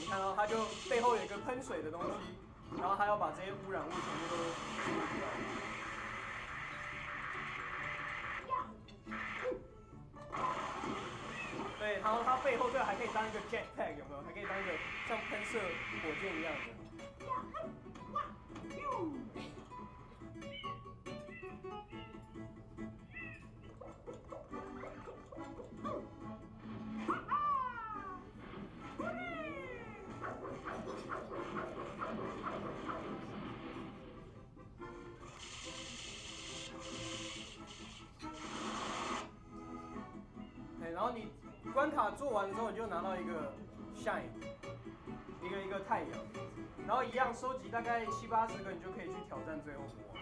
[0.00, 2.10] 你看到它就背后有一个喷水的东西，
[2.80, 4.36] 然后它要把这些污染物全部都
[11.78, 14.22] 对，然后它背后这个还可以当一个 jetpack，有没有？
[14.26, 14.72] 还可以当一个
[15.08, 16.58] 像喷射火箭一样的。
[42.20, 43.50] 做完之后，你就拿到一个
[43.96, 44.28] shine，
[45.42, 46.10] 一个一个太阳，
[46.86, 50.16] 然后一样收集大概七八十个，你就可以去挑战最后魔王。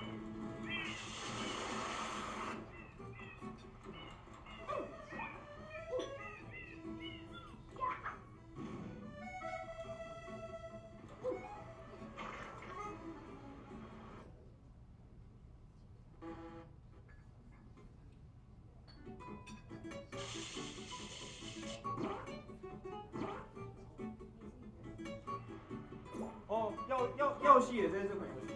[27.16, 28.54] 药药系也在这款游戏。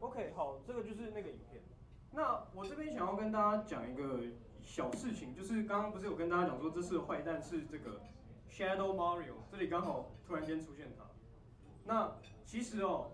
[0.00, 1.62] OK，好，这个就是那个影片。
[2.10, 4.20] 那我这边想要跟大家讲一个。
[4.68, 8.02] 小事情就是刚刚不是有跟大家讲说，这次的坏蛋是这个
[8.50, 11.04] Shadow Mario，这里刚好突然间出现他。
[11.86, 12.14] 那
[12.44, 13.12] 其实哦，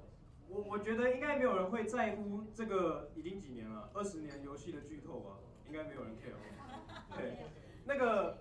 [0.48, 5.38] 我我觉得应该没有人会在乎这个已经几年了，二十年游戏的剧透吧，
[5.68, 6.34] 应该没有人 care。
[7.16, 7.36] 对，
[7.84, 8.36] 那个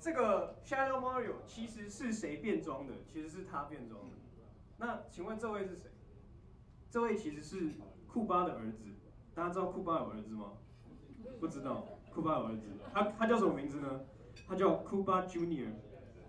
[0.00, 2.94] 这个 Shadow Mario 其实是谁变装的？
[3.06, 4.16] 其实是他变装的。
[4.78, 5.88] 那请问这位是谁？
[6.90, 7.74] 这位其实是
[8.08, 8.82] 库巴的儿子，
[9.32, 10.54] 大家知道库巴有儿子吗？
[11.38, 14.00] 不知道，库巴有儿子，他他叫什么名字呢？
[14.46, 15.68] 他叫库巴 Junior，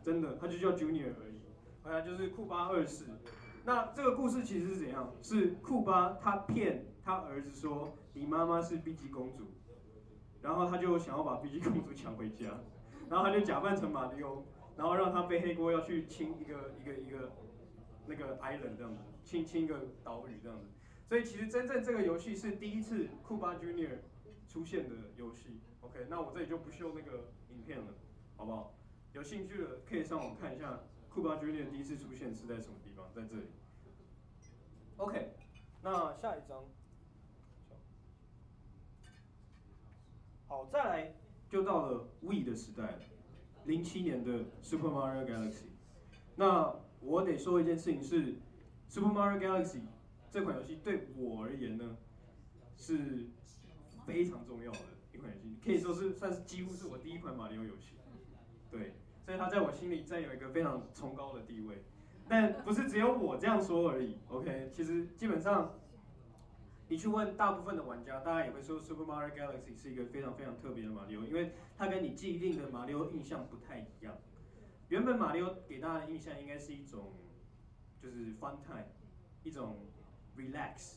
[0.02, 1.40] 真的，他就叫 Junior 而已，
[1.82, 3.06] 好像就是库巴二世。
[3.66, 5.14] 那这个故事其实是怎样？
[5.22, 9.46] 是库巴他骗他儿子说，你妈妈是 B G 公主，
[10.42, 12.60] 然后他就想要把 B G 公主抢回家，
[13.10, 17.32] 然后他就假扮成马里欧，然后让他背黑锅要去亲一个一个一个
[18.08, 20.66] 那个 island 这样子，亲亲一个岛屿这样子。
[21.08, 23.98] 所以其实真正这个游戏是第一次库巴 Junior
[24.48, 25.62] 出现的游戏。
[26.10, 27.88] 那我这里就不秀那个影片了，
[28.38, 28.74] 好不好？
[29.14, 33.48] 有兴趣的可以上网看一下库巴 Junior 第一次出现是在什么地方，在这里。
[34.98, 35.34] OK，
[35.82, 36.64] 那下一张。
[40.48, 41.16] 好，再来
[41.50, 43.00] 就到了 Wii 的时代了，
[43.66, 45.70] 零七年的 Super Mario Galaxy。
[46.36, 48.36] 那我得说一件事情是
[48.88, 49.82] ，Super Mario Galaxy
[50.32, 51.98] 这款游戏对我而言呢，
[52.78, 53.28] 是
[54.06, 54.80] 非常重要的
[55.14, 57.96] 一款游戏，可以说是算是几乎是我第一款马里奥游戏。
[58.70, 58.94] 对，
[59.26, 61.84] 所以它在我心里占有一个非常崇高的地位。
[62.28, 64.70] 但不是只有我这样说而已，OK？
[64.72, 65.74] 其实基本上。
[66.92, 74.18] 你去问大部分的玩家，大家也会说 Super Mario Galaxy 是一个非常非常特别的马里奥，因为它跟你既定的马里奥印象不太一样。
[74.88, 77.14] 原本马里奥给大家的印象应该是一种
[78.02, 78.88] 就是 fun time，
[79.44, 79.86] 一种
[80.36, 80.96] relax，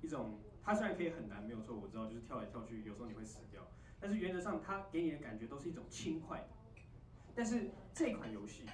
[0.00, 3.62] 一种它虽然可以很难，没有错，我知道就是跳来跳去，有时候你会死掉，
[4.00, 6.48] 但是原则上它给你的感觉都是一种轻快的。
[7.34, 8.64] 但是这款游戏，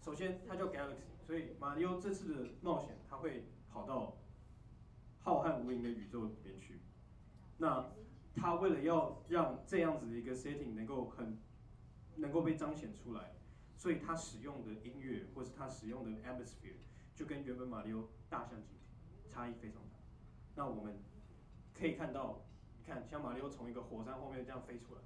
[0.00, 4.16] 首先它叫 Galaxy，所以马里奥这次的冒险它会跑到。
[5.22, 6.80] 浩瀚无垠的宇宙里面去，
[7.58, 7.92] 那
[8.34, 11.38] 他为了要让这样子的一个 setting 能够很
[12.16, 13.34] 能够被彰显出来，
[13.76, 16.78] 所以他使用的音乐或是他使用的 atmosphere
[17.14, 19.98] 就跟原本马里奥大相径庭，差异非常大。
[20.54, 20.98] 那我们
[21.80, 22.42] 可以看到，
[22.78, 25.00] 你看像马里奥从一个火山后面这样飞出来，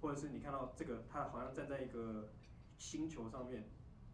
[0.00, 2.30] 或者是你看到这个他好像站在一个
[2.78, 3.68] 星球上面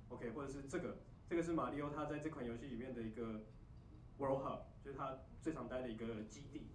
[0.09, 3.41] ，OK，或者是这个这个是马里奥他在这款游戏里面的一个
[4.19, 4.61] world hub。
[4.85, 6.69] 就是他最常待的一个基地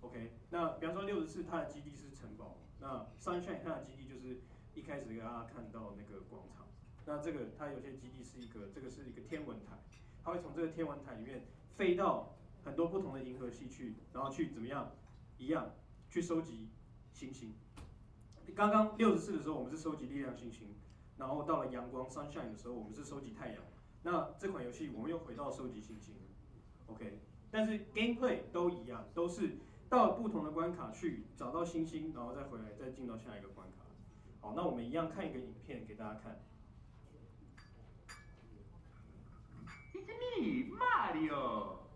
[0.00, 0.30] ，OK。
[0.50, 2.56] 那比方说六十四，它的基地是城堡。
[2.78, 4.42] 那 Sunshine 它的基地就是
[4.74, 6.68] 一开始给大家看到那个广场。
[7.04, 9.72] 那这个它有些基地是一个，这个是一个天文台，
[10.22, 11.46] 它会从这个天文台里面
[11.76, 12.37] 飞到
[12.68, 14.92] 很多不同的银河系去，然后去怎么样？
[15.38, 15.70] 一样
[16.10, 16.68] 去收集
[17.14, 17.54] 星星。
[18.54, 20.74] 刚刚六十四的时候，我们是收集力量星星，
[21.16, 23.62] 然后到了阳光 Sunshine 的时候，我们是收集太阳。
[24.02, 26.14] 那这款游戏我们又回到收集星星
[26.88, 27.20] ，OK。
[27.50, 29.56] 但是 gameplay 都一样，都是
[29.88, 33.86] 到不同的关卡去找到星星，然后再回来，再进到下一个关卡。
[34.40, 36.38] 好，那我们一样看一个影片给大家看。
[39.94, 41.87] It's me, Mario.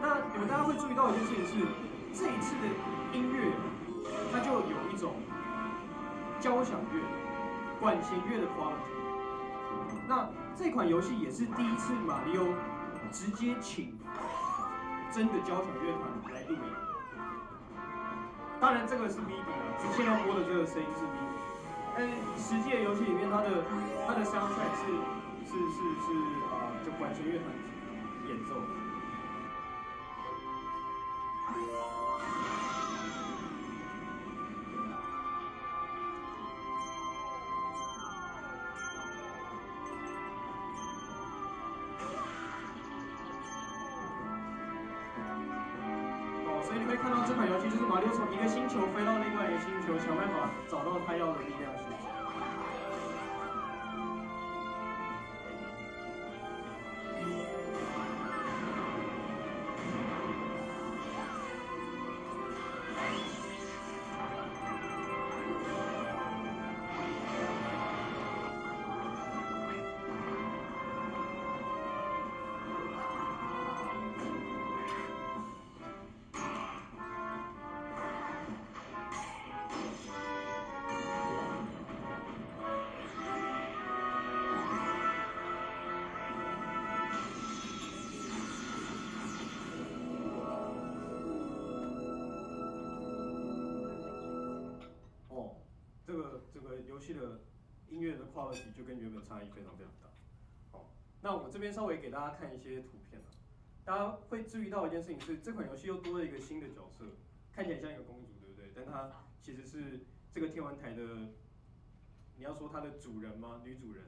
[0.00, 1.52] 那你们大家会注意到一件事情是，
[2.12, 2.62] 这一次的
[3.12, 3.52] 音乐，
[4.32, 5.14] 它就有一种
[6.40, 7.00] 交响乐。
[7.80, 8.94] 管弦乐的 quality，
[10.08, 12.44] 那这款游戏也是第一次马里奥
[13.10, 13.98] 直接请
[15.10, 16.02] 真的交响乐团
[16.32, 16.60] 来录音。
[18.58, 19.44] 当然这个是 MIDI 啊，
[19.94, 21.23] 现在播的这个声音是 MIDI，
[21.96, 23.64] 但实际的游戏里面它，的
[24.06, 24.86] 它的 soundtrack 是
[25.46, 26.10] 是是是
[26.50, 27.46] 呃，就管弦乐团
[28.26, 28.54] 演奏。
[46.62, 51.83] 所以你会看到这款游戏就是马六从一个星球飞到另外一个星球，想办法找到他要的力量。
[99.24, 100.10] 差异非常非常大。
[100.70, 100.90] 好，
[101.22, 103.20] 那我这边稍微给大家看一些图片，
[103.84, 107.04] 大家会注意到一件事情是，这款游戏又多了一个新的角色，
[107.52, 108.72] 看起来像一个公主，对不对？
[108.74, 109.10] 但她
[109.40, 111.02] 其实是这个天文台的
[112.36, 113.60] 你要说他的主人吗？
[113.64, 114.04] 女主人，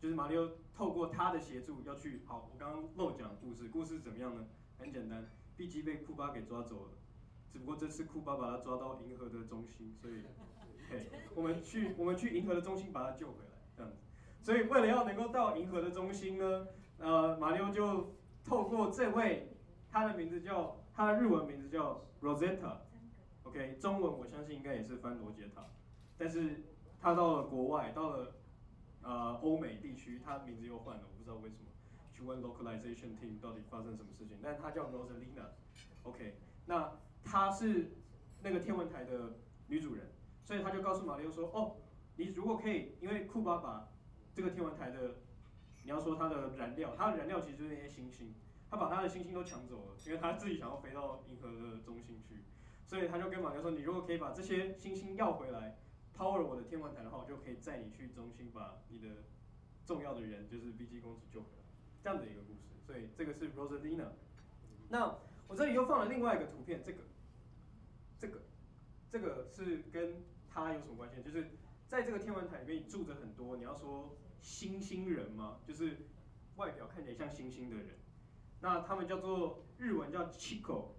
[0.00, 2.22] 就是马里奥透过他的协助要去。
[2.24, 4.46] 好，我刚刚漏讲故事，故事是怎么样呢？
[4.78, 6.92] 很简单，BG 被库巴给抓走了，
[7.52, 10.22] 只不过这次库巴把他抓到银河的中心，所以，
[10.88, 13.98] 嘿，我们去我们去银河的中心把他救回来，这样子。
[14.42, 16.66] 所以为了要能够到银河的中心呢，
[16.98, 18.14] 呃，马里奥就
[18.44, 19.52] 透过这位，
[19.90, 25.66] 他的名字叫他的日文名字叫 Rosetta，OK，中文我相信应该也是翻罗杰塔，
[26.16, 26.62] 但是
[27.00, 28.34] 他到了国外，到了
[29.02, 31.66] 呃欧美地区，他名字又换了，我不知道为什么。
[32.12, 36.36] 去问 localization team 到底发生什么事情，但他叫 Rosalina，OK，
[36.66, 36.92] 那
[37.24, 37.92] 她是
[38.42, 39.38] 那个天文台的
[39.68, 40.12] 女主人，
[40.44, 41.76] 所以他就告诉马里奥说，哦，
[42.16, 43.88] 你如果可以，因为库巴把
[44.34, 45.16] 这个天文台的，
[45.82, 48.34] 你要说它的燃料，它的燃料其实就是那些星星，
[48.70, 52.44] 他把他的星星都抢走了，因为他自己想要飞到银河的中心去，
[52.86, 55.76] 所以他就跟马里奥说，你如果可以把这些星星要回来
[56.16, 59.08] ，power 我的天文台的话，我就可以载你去中心，把你的
[59.84, 61.64] 重要的人，就是 BG 公主救回来。
[62.02, 64.06] 这样的一个故事，所以这个是 Rosalina。
[64.88, 65.18] 那
[65.48, 66.98] 我这里又放了另外一个图片，这个，
[68.18, 68.40] 这个，
[69.10, 71.20] 这个是跟他有什么关系？
[71.22, 71.50] 就是
[71.90, 75.58] 在这个天文台里面住着很多，你要说星星人吗？
[75.66, 75.96] 就是
[76.54, 77.98] 外表看起来像星星的人。
[78.60, 80.90] 那他们叫做日文叫 Chico，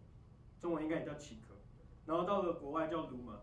[0.60, 1.56] 中文应该也叫 Chico。
[2.06, 3.40] 然后到了国外叫 Luma，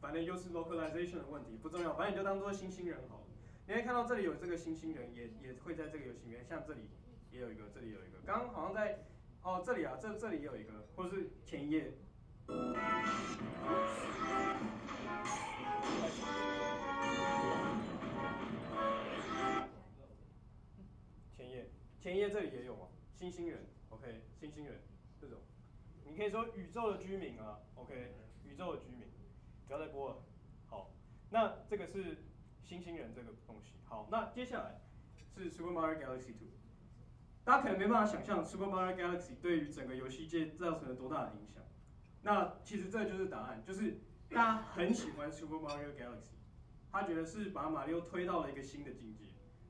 [0.00, 3.26] 反正又是 localization 的问题，不重要，反正你就当做星星人好了。
[3.66, 6.88] 你可以看到这里有这个星星人，也也会在这个游戏里面，像这里
[7.30, 9.04] 也有一个，这里有一个，刚刚好像在
[9.42, 11.98] 哦这里啊，这这里也有一个，或是前一页，
[21.36, 24.80] 前页前页这里也有啊，星星人，OK，星星人
[25.20, 25.38] 这种，
[26.04, 29.08] 你可以说宇宙的居民啊，OK，宇宙的居民，
[29.66, 30.22] 不要再播了，
[30.66, 30.90] 好，
[31.30, 32.24] 那这个是。
[32.66, 34.80] 星星人这个东西，好，那接下来
[35.36, 36.48] 是 Super Mario Galaxy 2。
[37.44, 41.62] 大家可能没办法想象 Super Mario Galaxy 对于整个游戏界造成了多大的影响。
[42.26, 43.98] 那其实这就是答案，就是
[44.30, 46.34] 大家很喜欢 Super Mario Galaxy，
[46.90, 49.26] 他觉得是把马里奥推到了一个新的境界，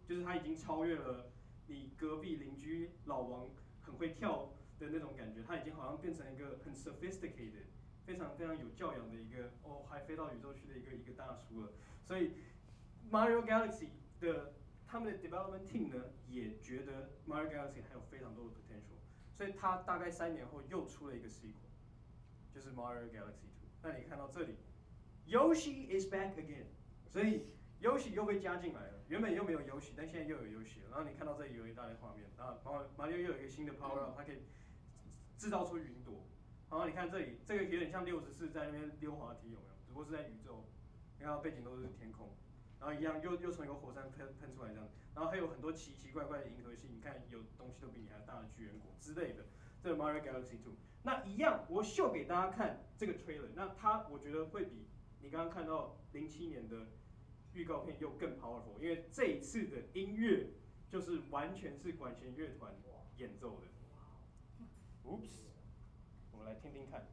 [0.08, 1.30] 就是他已经超越了
[1.66, 3.50] 你隔壁邻居老王
[3.82, 7.66] 很会跳的那种感觉，他已经好像变成一个很 sophisticated、
[8.06, 12.32] 非常非常有教养的一个哦，还飞到宇宙去的一个一个大叔了，所以。
[13.08, 14.54] Mario Galaxy 的
[14.84, 18.98] 他们的 development team 呢，也觉得 Mario Galaxy 还有非常多的 potential，
[19.32, 21.65] 所以他大概三年后又出了一个 sequel，
[22.56, 23.68] 就是 Mario Galaxy 2。
[23.82, 24.54] 那你看到这里
[25.28, 26.64] ，Yoshi is back again，
[27.06, 27.44] 所以
[27.82, 28.94] Yoshi 又被加进来了。
[29.08, 30.88] 原本又没有 Yoshi，但现在又有 Yoshi 了。
[30.90, 34.38] 然后你看到这里有一大堆画面，啊，然后马里奥又有一个新的 power up，它可以
[35.36, 36.24] 制造出云朵。
[36.70, 39.74] 然后你看这里，这个有点像六十四在那边溜滑梯，有没有？
[39.84, 40.64] 只不过是在宇宙，
[41.18, 42.34] 你看背景都是天空。
[42.80, 49.44] 然后一样，又又从一个火山喷喷出来这样，然后还有很多奇奇怪怪的银河系，你看有东西都比你还大的巨人国之类的。
[49.82, 50.72] 这个 Mario Galaxy 2，
[51.06, 54.88] 那一样我秀给大家看这个 trailer，那它我觉得会比
[55.20, 56.88] 你刚刚看到零七年的
[57.52, 60.48] 预告片又更 powerful，因为这一次的音乐
[60.88, 62.74] 就是完全是管弦乐团
[63.18, 63.68] 演奏的。
[65.08, 65.44] Oops，
[66.32, 67.06] 我们来听听看。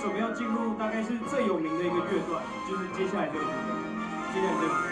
[0.00, 3.68] 准备要进入大概是最有名的一个乐段，就是接下来这个部分，
[4.32, 4.89] 接下来这个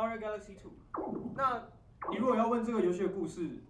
[0.00, 0.72] Mario Galaxy Two。
[1.36, 1.68] 那
[2.10, 3.62] 你如果要问这个游戏的故事，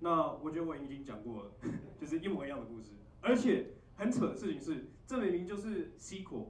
[0.00, 1.50] 那我觉得我已经讲过了，
[1.98, 2.90] 就是一模一样的故事。
[3.22, 6.48] 而且很扯的事情是，这明明就是 sequel，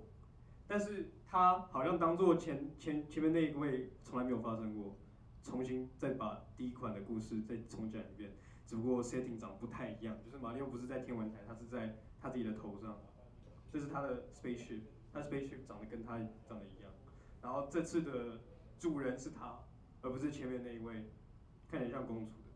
[0.66, 4.98] 但是他好像当做前前前面那一位从来没有发生过，
[5.44, 8.32] 重新再把第一款的故事再重讲一遍，
[8.66, 12.98] 只不过 setting 长不太一样，就是马里奥不是在天文台，他是在他自己的头上，
[13.70, 14.80] 这是他的 spaceship，
[15.12, 16.18] 他 spaceship 长得跟他
[16.48, 16.90] 长得一样，
[17.40, 18.40] 然后这次的
[18.78, 19.58] 主人是他，
[20.02, 21.10] 而不是前面那一位
[21.68, 22.50] 看起来像公主的，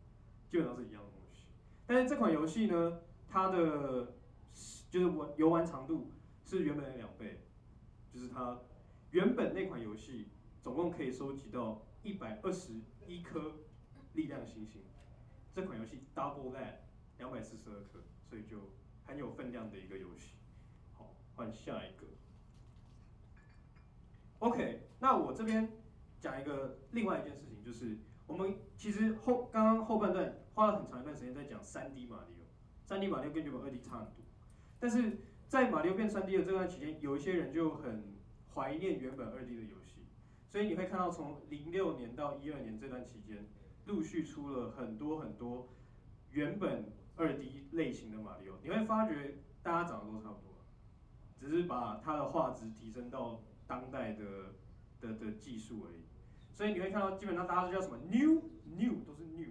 [0.49, 1.47] 基本上是一样的东西。
[1.87, 4.15] 但是这款游戏呢，它的
[4.91, 6.11] 就是玩游玩长度
[6.45, 7.41] 是原本的两倍，
[8.13, 8.61] 就是它
[9.11, 10.29] 原本那款游戏
[10.61, 12.73] 总共可以收集到一百二十
[13.07, 13.57] 一颗
[14.15, 14.83] 力量星星，
[15.53, 16.77] 这款游戏 double that
[17.19, 18.71] 两百四十二颗，所以就
[19.05, 20.37] 很有分量的一个游戏。
[20.95, 22.07] 好，换下一个。
[24.39, 25.69] OK，那我这边
[26.23, 27.99] 讲一个另外一件事情，就是
[28.29, 32.43] 我们其实后刚刚后半段花了很长一段时间在讲 3D 马里奥。
[32.85, 34.17] 三 D 马里奥跟原本二 D 差很多，
[34.79, 35.19] 但是
[35.49, 38.05] 在马里奥变三 D 的这段期间，有一些人就很
[38.55, 40.07] 怀念原本二 D 的游戏，
[40.47, 43.47] 所以你会看到从零六年到一二年这段期间，
[43.87, 45.69] 陆续出了很多很多
[46.31, 50.55] 原本二 D 类型的马里奥，你会发觉大家长得都差不多，
[51.37, 54.25] 只是把它的画质提升到当代的
[55.03, 56.05] 的的技术而已，
[56.55, 59.49] 所以你会看到基本上大家都叫什么 New New 都是 New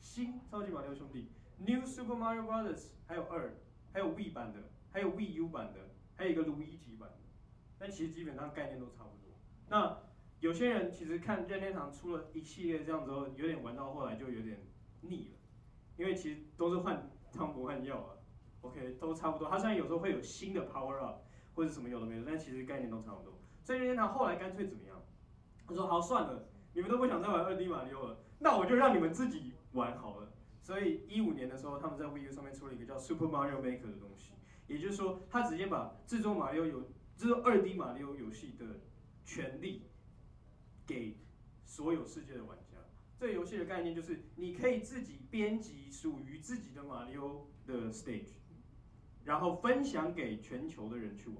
[0.00, 1.30] 新超级马里奥兄弟。
[1.58, 3.54] New Super Mario Brothers 还有二，
[3.92, 7.16] 还有 V 版的，还有 VU 版的，还有一个路易吉版的，
[7.78, 9.36] 但其实基本上概念都差不多。
[9.68, 9.98] 那
[10.40, 14.66] 有些人其实看任天堂出了一系列这样之后，有点玩到后来就有点
[15.02, 15.38] 腻了，
[15.98, 18.16] 因为其实都是换汤不换药啊。
[18.62, 19.48] OK，都差不多。
[19.48, 21.22] 它虽然有时候会有新的 Power Up
[21.54, 23.39] 或者什么有的没的，但其实概念都差不多。
[23.70, 25.00] 所以任天堂后来干脆怎么样？
[25.64, 30.32] 他说好算了，你们都不想再玩二 D 马里奥了，那我就让你们自己玩好了。
[30.60, 34.32] 所以一五年的时候，他们在 Wii U 上面出了一个叫 Super Mario Maker 的东西，
[34.66, 36.80] 也就是说，他直接把制作马里奥游
[37.16, 38.80] 制作二 D 马里奥游戏的
[39.24, 39.84] 权利
[40.84, 41.20] 给
[41.64, 42.76] 所有世界的玩家。
[43.20, 48.32] 这个游戏的概念就是，你可以自己编辑属于自己的马里奥的 stage，
[49.22, 51.36] 然后分享给全球的人去玩。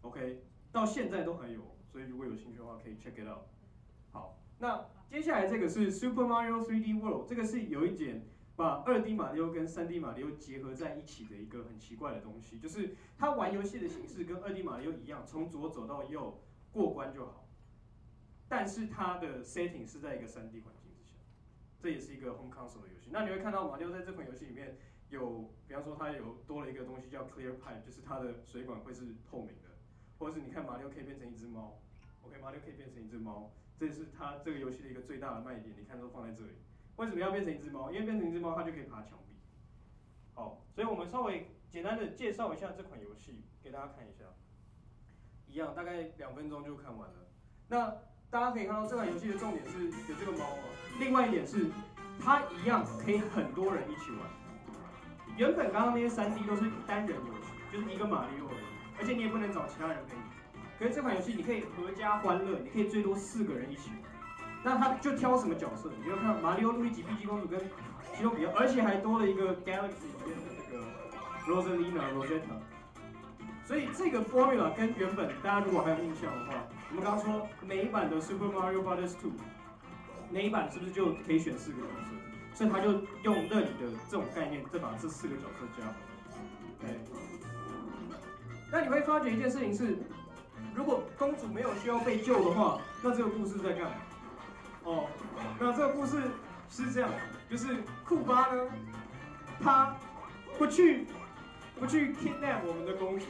[0.00, 0.42] OK，
[0.72, 3.44] 到现在都还有，所以如果有兴趣的话，可以 check it out。
[4.10, 4.84] 好，那。
[5.12, 8.24] 接下来这个是 Super Mario 3D World，这个是有一点
[8.56, 17.46] 把二 D 马里奥跟三 D 马里奥结合在一起的一个很奇怪的东西，就是它玩游戏的形式跟二 D 马里奥一样，从左走到右过关就好，
[18.48, 21.18] 但是它的 setting 是在一个三 D 环境之下，
[21.78, 23.10] 这也是一个 home console 的游戏。
[23.12, 24.78] 那你会看到马里奥在这款游戏里面
[25.10, 29.71] 有，比方说它有多了一个东西叫 Clear Pipe，就是它的水管会是透明的，
[30.22, 31.80] 或者是你看马六可以变成一只猫
[32.22, 33.50] ，OK，马六可以变成一只猫。
[33.76, 36.52] 这是它这个游戏的一个最大的卖点，你看都放在这里。
[36.94, 37.90] 为什么要变成一只猫？
[37.90, 39.34] 因为变成一只猫，它就可以爬墙壁。
[40.34, 44.22] 好，所以我们稍微简单的介绍一下这款游戏，给大家看一下。
[45.48, 47.26] 一样，大概两分钟就看完了。
[47.66, 47.90] 那
[48.30, 50.64] 大家可以看到这款游戏的重点是有这个猫啊，
[51.00, 51.66] 另外一点是
[52.20, 54.20] 它一样可以很多人一起玩。
[55.36, 58.36] 原本刚刚那些三 D 都是单人游戏，就是一个马里
[59.02, 60.22] 而，且你也不能找其他人陪你。
[60.78, 63.98] 可是这款游戏你可以合家欢乐，你可以最多四个人一起玩。
[64.62, 65.90] 那他就挑什么角色？
[65.98, 67.58] 你就看马里奥、路易吉、碧姬公主跟
[68.14, 70.86] 奇诺比奥，而且还多了一个 Galaxy 里面的那个
[71.50, 72.62] Rosalina、Rosetta。
[73.64, 79.32] 所以这个 formula 跟原本大家如果还有印象的话，我们刚刚说每一版的 Super Mario Brothers 2，
[80.30, 82.54] 那一版是不是就可以选四个角色？
[82.54, 82.92] 所以他就
[83.24, 86.94] 用那里的这种概念，再把这四个角色加回来。
[86.94, 87.31] OK
[88.72, 89.98] 那你会发觉一件事情是。
[90.74, 93.96] 如果公主没有需要被救的话，那这个故事在干嘛？
[94.84, 95.06] 哦，
[95.60, 96.22] 那这个故事
[96.70, 97.10] 是这样，
[97.50, 98.70] 就是库巴呢，
[99.60, 99.94] 他
[100.56, 101.06] 不去
[101.78, 103.26] 不去 kidnap 我们的公主，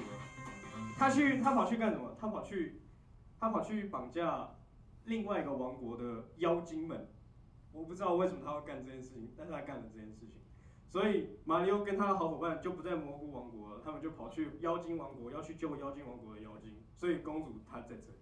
[0.97, 2.17] 他去他跑去干什么？
[2.21, 2.81] 他跑去
[3.41, 4.51] 他跑去绑架
[5.07, 7.09] 另外一个王国的妖精们。
[7.73, 10.42] 我不知道为什么他要干这件事情，但是他干了这件事情。
[10.93, 16.77] 所以马里奥跟他的好伙伴就不在蘑菇王国了，他们就跑去妖精王国，要去救妖精王国的妖精。
[16.95, 18.19] 所以公主她在这里，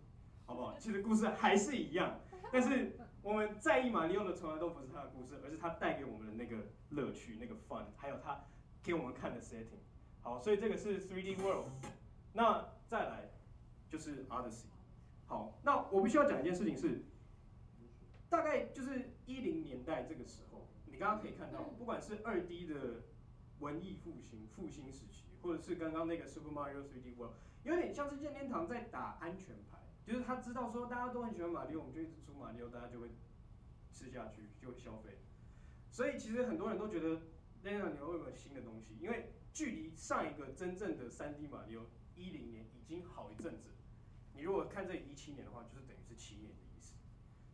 [0.47, 0.79] 好不好？
[0.79, 2.21] 其实故事还是一样，
[2.53, 8.41] 但是我们在意马里奥的从来都不是他的故事，而是他带给我们的那个乐趣、那个 fun，还有他
[8.85, 9.83] 给我们看的 setting。
[10.23, 11.67] 好，所以这个是 3D World。
[12.33, 13.29] 那再来
[13.89, 14.67] 就是 Odyssey。
[15.27, 17.03] 好，那我必须要讲一件事情是，
[18.29, 20.69] 大概就是一零年代这个时候。
[21.01, 23.05] 刚刚可以看到，不管是二 D 的
[23.61, 27.33] 文艺复兴、复兴时期，或者是刚刚那个 Super Mario 3D World，
[27.65, 29.79] 有点像是任天堂在打安全牌。
[30.05, 33.09] 就是他知道说大家都很喜欢马里奥，我们就一直出马里奥，大家就会
[33.91, 35.17] 吃下去，就会消费。
[35.91, 37.09] 所以其实很多人都觉得
[37.63, 38.95] 任天堂有没有新的东西？
[39.01, 43.71] 因为距离上一个真正的 3D 马里奥一零年已经好一阵子。
[44.35, 46.93] 你如果看这里一七年的话，就是等于是七年的意思。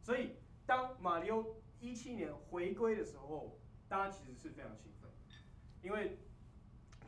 [0.03, 0.33] 所以
[0.67, 1.45] 当马里奥
[1.81, 3.59] 一七年回归的时候，
[3.89, 5.11] 大家其实是非常兴奋，
[5.83, 6.19] 因为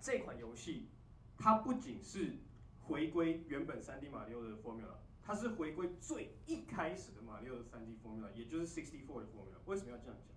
[0.01, 0.89] 这款游戏
[1.37, 2.37] 它不仅是
[2.81, 9.59] 回归原本 3D 马里奥的 formula，它是回归最一开始的马里奥的 3D formula，也就是64的 formula。
[9.66, 10.37] 为什么要这样讲？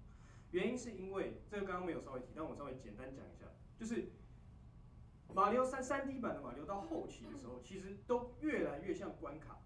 [0.51, 3.45] 原因是因为这个刚刚没有稍微提，但我稍微简单讲一下，
[3.77, 4.11] 就是
[5.33, 9.59] 马里奥三 3D 版的马里奥到后期的时候，其实都越来越像关卡。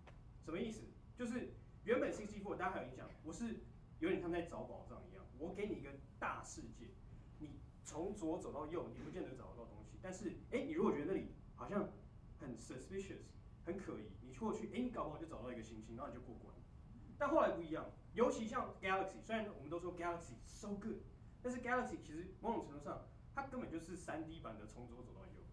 [0.44, 0.84] 什么意思？
[1.18, 1.54] 就是
[1.86, 3.64] 原本64大家还有印象，我是
[4.00, 5.90] 有点像在找宝藏一样，我给你一个
[6.20, 6.90] 大世界，
[7.40, 11.90] 你从左走到右，你不见得找得到东西，但是哎，你如果觉得那里好像
[12.40, 13.24] 很 suspicious，
[13.66, 16.54] 很可疑，你过去，哎，你搞不好就找到一个星星，然后你就过关。
[17.18, 20.98] 但后来不一样，尤其像 Galaxy，虽然我们都说 Galaxy so good，
[21.42, 25.44] 但是 Galaxy 其实某种程度上，它根本就是 3D 版的从左走到右。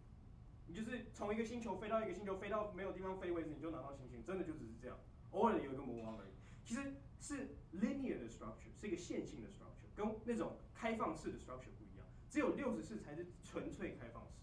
[0.66, 4.98] 你就是从一个星球飞到一个星球，飞到没有地方飞为止，你就拿到星星，真的就只是这样。
[5.30, 6.30] 偶尔有一个魔王而已。
[6.64, 12.04] 其实是 linear 的 structure，是一个线性的 structure，跟那种开放式的 structure 不一样。
[12.28, 14.42] 只有六十四才是纯粹开放式。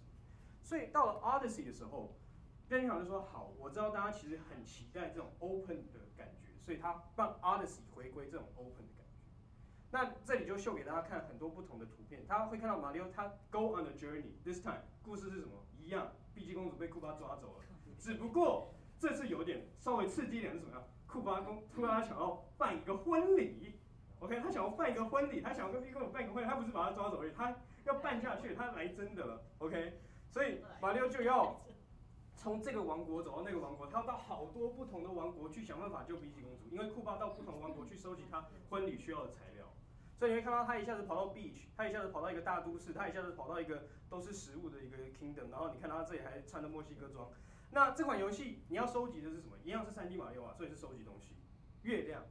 [0.63, 2.15] 所以到了 Odyssey 的时候，
[2.69, 9.19] 任天堂就说：“好，我知道大家其实很期待这种 open 的感觉。”所以他让 Odyssey 回归这种 open 的感觉。
[9.91, 15.65] 那这里就秀给大家看很多不同的图片，他会看到马里奥他 go on a journey，this time 故事是什么？
[15.77, 17.65] 一样，碧姬公主被库巴抓走了，
[17.97, 20.87] 只不过这次有点稍微刺激一点是什么样？
[21.11, 23.79] 库巴公突然他想要办一个婚礼
[24.19, 27.55] ，OK，他想要办一个婚礼，他想要跟碧姬公主办一个婚礼，他不是把他抓走而已，他
[27.85, 29.99] 要办下去，他来真的了，OK，
[30.29, 31.59] 所以马里奥就要。
[32.41, 39.65] 从这个王国走到那个王国，他要到好多不同的王国去想办法救比基公主，因为库巴到不同王国去收集他婚礼需要的材料，
[40.17, 47.27] 所以你会看到他一下子跑到 beach，他一下子跑到一个大都市，他一下子跑到一个都是食物的一个 kingdom，然后你看他这里还穿着墨西哥装。
[47.71, 49.57] 那这款游戏你要收集的是什么？
[49.63, 51.35] 一样是 3D 马里奥啊，所以是收集东西。
[51.83, 52.23] 月亮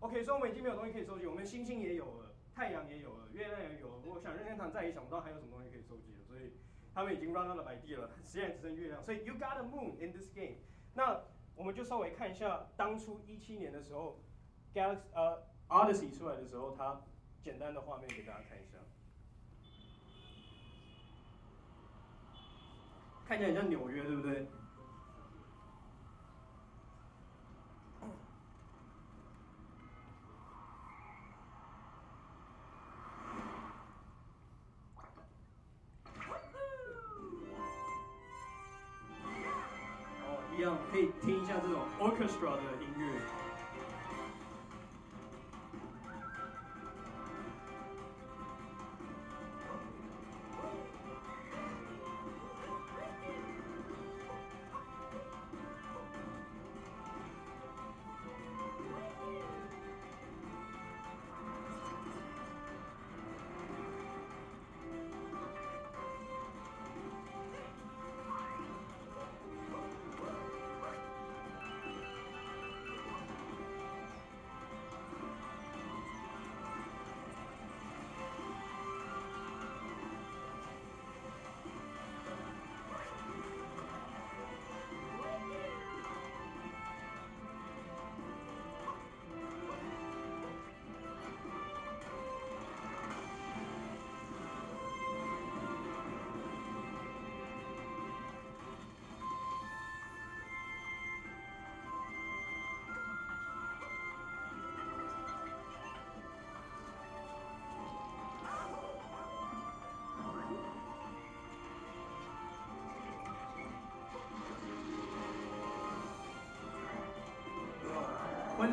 [0.00, 4.02] ，OK，所以我们已经没有东西可以收集，我们星星也有了，太阳也有了，月亮也有了。
[4.04, 6.52] 我想任天堂再也想不到还有什么东西可以收集了，所以。
[6.96, 10.58] 他们已经 run out of idea 了， 实验只剩月亮，所以 you got a moon in this game。
[10.92, 11.22] 那
[11.56, 14.20] 我们就稍微看一下当初一七年的时候
[14.72, 17.02] ，Galaxy 呃 Odyssey 出来的时候，它
[17.42, 18.78] 简单的画面给大家看一下，
[23.26, 24.46] 看起来很像纽约，对不对？
[41.54, 43.43] 像这种 orchestra 的音乐。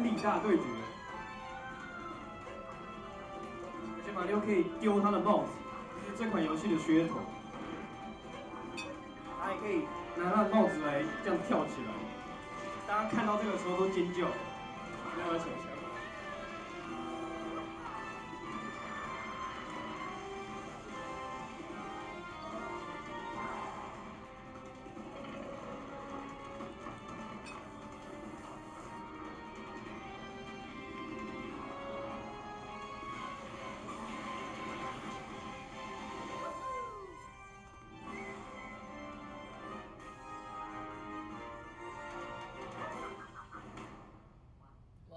[0.04, 0.64] 力大对决，
[3.96, 5.50] 而且马里奥可以丢他的帽子，
[6.06, 7.20] 这是这款游戏的噱头。
[9.40, 11.94] 他还可以拿他的帽子来这样跳起来，
[12.88, 14.28] 大家看到这个时候都尖叫，
[15.18, 15.71] 没有想象。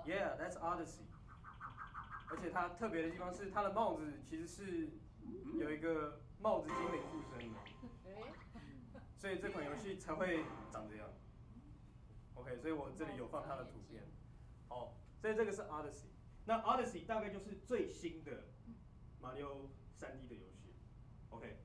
[0.06, 1.04] That's Odyssey。
[2.30, 4.88] 而且它特别的地方是，它的帽子其实是
[5.58, 11.08] 有一个帽子精灵附身的， 所以这款游戏才会长这样。
[12.34, 14.02] OK，所以我这里有放它的图片。
[14.68, 16.08] 好，所以这个是 Odyssey。
[16.46, 18.44] 那 Odyssey 大概就是最新的
[19.20, 20.74] 马里奥 3D 的游戏。
[21.30, 21.56] OK，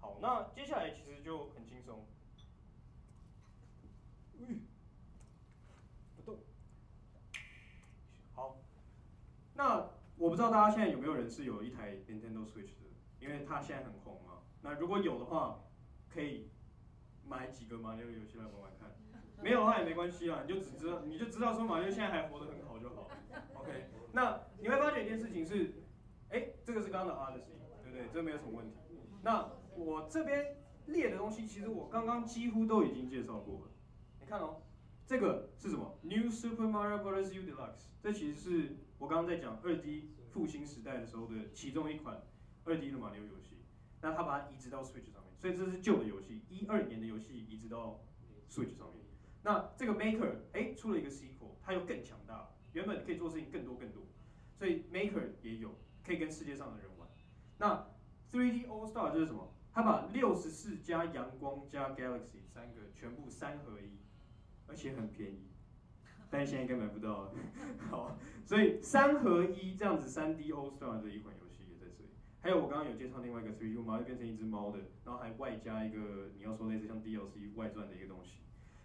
[0.00, 2.06] 好，那接下来其实就很轻松。
[4.38, 4.66] 嗯，
[6.16, 6.38] 不动。
[8.34, 8.58] 好，
[9.56, 9.88] 那。
[10.18, 12.88] 我不知道大家现在有没有人是有一台 Nintendo Switch 的，
[13.20, 14.38] 因为它现在很红嘛。
[14.62, 15.62] 那如果有的话，
[16.08, 16.48] 可以
[17.22, 18.96] 买几个马里奥游戏来玩玩看。
[19.42, 23.10] 没有的话也没关系啊，你就只知道你就知道说马里奥现在还活得很好就好。
[23.56, 25.82] OK，那你会发觉一件事情是，
[26.30, 27.52] 哎，这个是刚刚的 Odyssey，
[27.82, 28.08] 对不对？
[28.10, 28.78] 这没有什么问题。
[29.22, 33.70] 那我这边列的东西，其实我刚刚几乎都已经介绍过了。
[34.18, 34.62] 你看哦，
[35.06, 37.34] 这个是什么？New Super Mario Bros.
[37.34, 38.76] U Deluxe，这其实是。
[38.98, 42.22] 我刚刚在讲二 D 复兴时代的时候的其中一款
[42.64, 43.58] 二 D 的马里奥游戏，
[44.00, 48.00] 那他把它移植到 Switch 上面，所以这是旧的游戏，一二年的游戏移植到
[48.48, 49.04] Switch 上面。
[49.42, 54.02] 那这个 Maker 哎出了一个 sequel，它又更强大，原本可以做事情更多更多，
[54.54, 57.08] 所以 Maker 也有可以跟世界上的人玩。
[57.58, 57.86] 那
[58.30, 59.52] 3D All Star 就是什么？
[59.72, 63.98] 它把六十四加阳光加 Galaxy 三个全部三合一，
[64.66, 65.45] 而且很便宜。
[66.36, 67.32] 但现在应该买不到了，
[67.90, 72.10] 好，所以三合一这样子三 D All Star 的一款游戏也在这里。
[72.42, 78.40] 还有我刚刚有介绍另外一个 3D 马上变成一只猫的，然后还外加一个你要说类似像 DLC 外传的一个东西。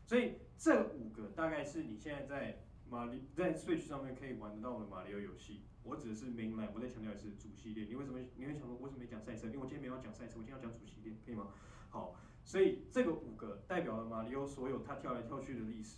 [0.05, 5.63] 所以这五个大概是你现在在马里在 Switch 上面可以玩得到的马里奥游戏。
[5.83, 7.83] 我指的是 Mainline，我再强调一次主系列。
[7.83, 9.47] 你为什么你会想说为什么没讲赛车？
[9.47, 11.49] 因为我今天没有讲赛车，我今天要讲主系列，可以吗？
[11.89, 15.97] 好，所以这个五个代表了马里奥所有他跳来跳去的历史。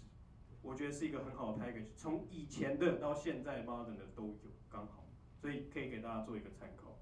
[0.63, 5.05] 我觉得是一个很好的 package，从以前的到现在 modern 的都有，刚好，
[5.35, 6.97] 所以可以给大家做一个参考。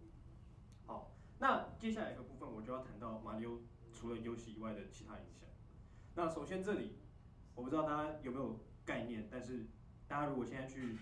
[0.87, 3.59] 好，那接下来一个部分，我就要谈到马里奥
[3.93, 5.47] 除了游戏以外的其他影响。
[6.15, 6.95] 那首先这里，
[7.53, 9.67] 我不知道大家有没有概念，但是
[10.07, 10.97] 大家如果现在去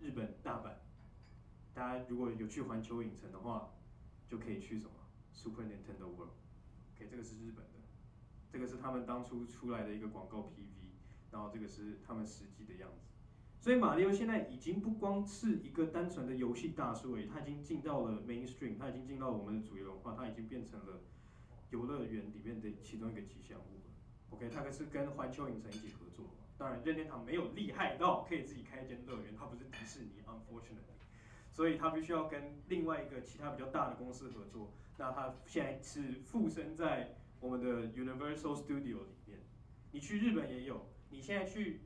[0.00, 0.72] 日本大阪，
[1.74, 3.74] 大家如果有去环球影城的话，
[4.26, 4.92] 就可以去什么
[5.34, 7.78] Super Nintendo World，OK，这个是日本的，
[8.50, 10.79] 这个是他们当初出来的一个广告 PV。
[11.30, 13.06] 然后这个是他们实际的样子，
[13.60, 21.02] 所以马里奥现在已经不光是一个单纯的游戏大叔而已，它已经进到了 mainstream，他已经进到了我们的主流文化，他已经变成了
[21.70, 23.90] 游乐园里面的其中一个吉祥物了。
[24.30, 26.26] OK，他可是跟环球影城一起合作，
[26.58, 30.98] 当然任天堂没有厉害到可以自己开一间乐园，它不是迪士尼，unfortunately，
[31.52, 34.72] 所以它必须要跟另外一个其他比较大的公司合作。
[34.96, 39.38] 那它现在是附身在我们的 Universal Studio 里面，
[39.92, 40.89] 你去日本也有。
[41.10, 41.80] 你现在去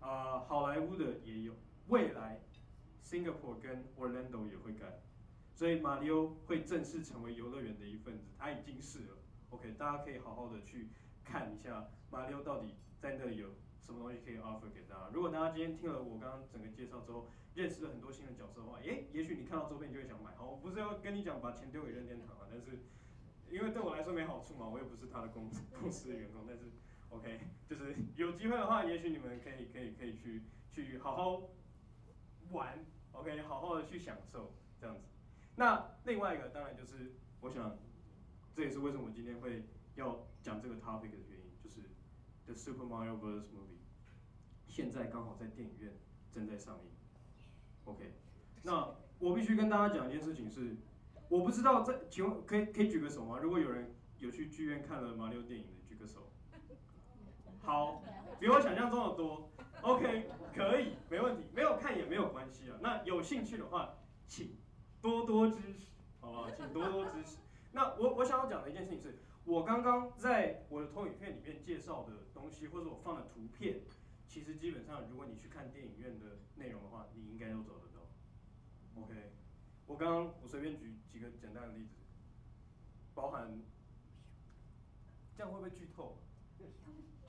[0.00, 1.54] 啊、好莱坞的也有，
[1.86, 2.40] 未来
[3.04, 5.00] Singapore 跟 Orlando 也会干，
[5.54, 9.18] 所以马里奥会正式成为游乐园的一份子，他已经是了。
[9.50, 10.88] OK，大家可以好好的去
[11.22, 15.10] 看一下马里奥到底在那里有什么东西可以 offer 给大家。
[15.12, 20.34] 如果大家今天听了我刚刚整个介绍之后，认识了很多新的角色的话，诶，也许你看到周边就会想买。
[20.34, 22.80] 好，我不是要跟你讲把钱丢给任天堂啊，但是
[23.50, 26.64] 因为对我来说没好处嘛，我也不是他的公司公司的员工，但是。
[27.12, 31.42] OK，就是有机会的话，也许你们可以可以可以去去好好
[32.50, 35.02] 玩，OK，好好的去享受这样子。
[35.56, 37.76] 那另外一个当然就是，我想
[38.54, 39.62] 这也是为什么我今天会
[39.94, 41.82] 要讲这个 topic 的原因，就是
[42.46, 43.42] The Super Mario Bros.
[43.42, 43.82] Movie
[44.66, 45.92] 现在刚好在电影院
[46.32, 46.90] 正在上映。
[47.84, 48.14] OK，
[48.62, 50.76] 那我必须跟大家讲一件事情是，
[51.28, 53.38] 我不知道在请问可以可以举个手吗？
[53.38, 55.81] 如果有人有去剧院看了马里奥电影的，
[57.64, 58.02] 好，
[58.40, 59.48] 比我想象中的多。
[59.82, 62.76] OK，可以，没问题，没有看也没有关系啊。
[62.80, 63.94] 那有兴趣的话，
[64.26, 64.56] 请
[65.00, 66.50] 多多支持，好不好？
[66.50, 67.38] 请多多支持。
[67.72, 73.80] 那我我想要讲的一件事情是，我刚刚在我的投影片里面介绍的东西，或者我放的图片，
[74.26, 79.00] 其实基本上如果你去看电影院的内容的话，你应该都找得到。
[79.00, 79.32] OK，
[79.86, 81.94] 我刚刚我随便举几个简单的例子，
[83.14, 83.62] 包含
[85.34, 86.18] 这样会不会剧透？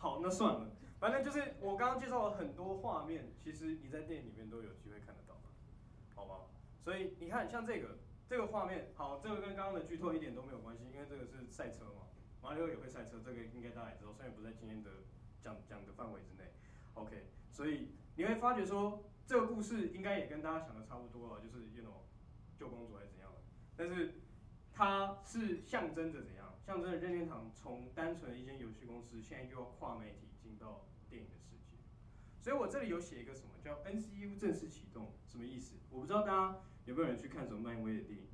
[0.04, 5.40] 好，那算了，反正就是我刚刚介绍了很多画面，其实你在电影里面都有机会看得到，
[6.14, 6.44] 好吗？
[6.84, 14.92] 所以你看，像这个这个画面，好，这个跟刚刚的剧透一点都没有关系，因为这个是赛车嘛，马里奥也会赛车，这个应该大家也知道，虽然不在今天的
[15.42, 16.52] 讲讲的范围之内。
[16.96, 22.04] OK，所以你会发觉说，这个故事应该也跟大家想的差不多了，就是 you know
[22.60, 23.40] 救公主还是怎样的，
[23.78, 24.16] 但是
[24.74, 26.53] 它是象征着怎样？
[26.66, 31.76] 象征着任天堂从单纯的一间游戏公司，现在又要跨媒体进到电影的世界，
[32.42, 35.76] 所以我这里有写一个什么叫 N C U 正式启动，什么意思？
[35.90, 38.28] 我不知道大家有没有人去看什么漫威的电影。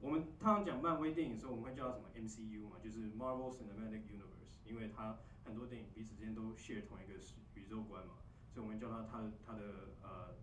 [0.00, 7.14] 我们通常讲漫威电影的时候，我们会叫它什么 MCU 嘛，就是 Marvel Cinematic Universe，因为它很多电影彼此之间都 share 同一个
[7.54, 8.14] 宇宙观嘛，
[8.50, 9.60] 所以我们叫它它的它的
[10.02, 10.34] 呃，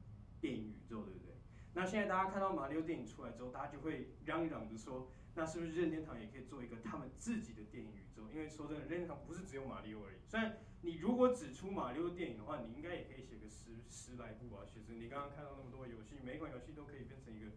[1.81, 8.29] 那现在大家看到马里奥电影出来之后，大家就会嚷嚷着说，那是不是任天堂也可以做一个他们自己的电影宇宙？
[8.31, 10.17] 因为说真的，任天堂不是只有马里奥而已。
[10.27, 14.61] 虽然你如果只出马里奥电影的话，你应该也可以写个十十来部啊。
[14.71, 17.49] 其实你刚刚看到那么多游戏，每一款游戏都可以变成一个，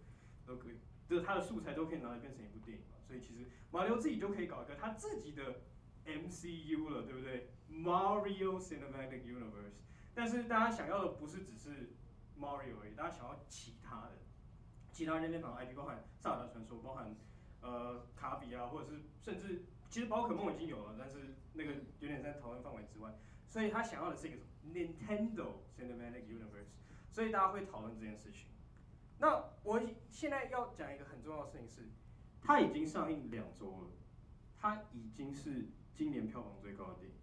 [0.46, 0.80] 都可以。
[1.06, 5.60] 就是它的素材都可以拿来变成一部电影嘛，所以其实马里奥自己就可以搞一个他自己的
[6.06, 9.84] MCU 了，对不对？Mario Cinematic Universe。
[10.14, 11.92] 但是大家想要的不是只是
[12.38, 14.12] Mario，大家想要其他的，
[14.92, 17.14] 其他任天堂 IP，包含萨尔达传说，包含
[17.60, 23.12] 呃卡比啊，或者是甚至其实宝可梦已经有了，但是那个有点在讨论范围之外。
[23.46, 26.72] 所以他想要的是一个什么 Nintendo Cinematic Universe，
[27.10, 28.48] 所以大家会讨论这件事情。
[29.18, 29.80] 那我
[30.10, 31.88] 现在要讲一个很重要的事情是，
[32.40, 33.90] 它已经上映两周了，
[34.58, 37.14] 它已经是今年票房最高的电影，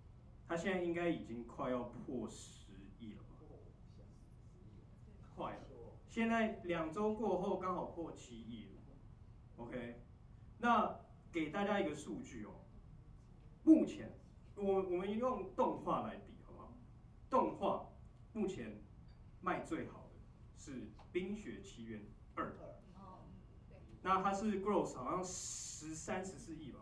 [0.48, 2.61] 它现在应该已经快要破十？
[5.42, 5.60] 快了，
[6.08, 8.82] 现在两周过后刚好破七亿了。
[9.58, 10.02] OK，
[10.60, 11.00] 那
[11.32, 12.62] 给大家一个数据哦，
[13.64, 14.20] 目前
[14.56, 16.78] 我我们用动画来比好不好？
[17.30, 17.90] 动画
[18.34, 18.82] 目前
[19.42, 20.20] 卖最好的
[20.58, 20.92] 是。
[21.14, 22.02] 《冰雪奇缘
[22.36, 22.46] 二》，
[24.02, 26.80] 那它是 gross 好像十三十四亿吧。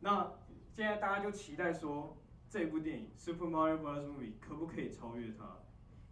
[0.00, 0.32] 那
[0.72, 2.16] 现在大家就期待说，
[2.48, 4.04] 这部电影《Super Mario Bros.
[4.04, 5.60] Movie》可不可以超越它？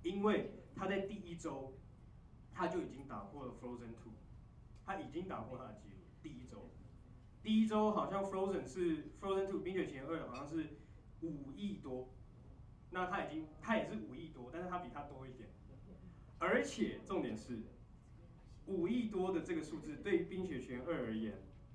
[0.05, 1.75] 因为他在第一周，
[2.53, 4.13] 他就已经打破了《Frozen Two》，
[4.87, 5.97] 他已经打破他的记录。
[6.23, 6.71] 第一周，
[7.43, 10.77] 第一周好像 Frozen 是《Frozen Two》《冰雪奇缘二》好像是
[11.21, 12.09] 五亿多，
[12.91, 15.49] 那他已经他也是五亿多，但是他比他多一点。
[16.39, 17.59] 而且重点是，
[18.67, 21.35] 五亿多的这个数字对于《冰雪奇缘二》而言，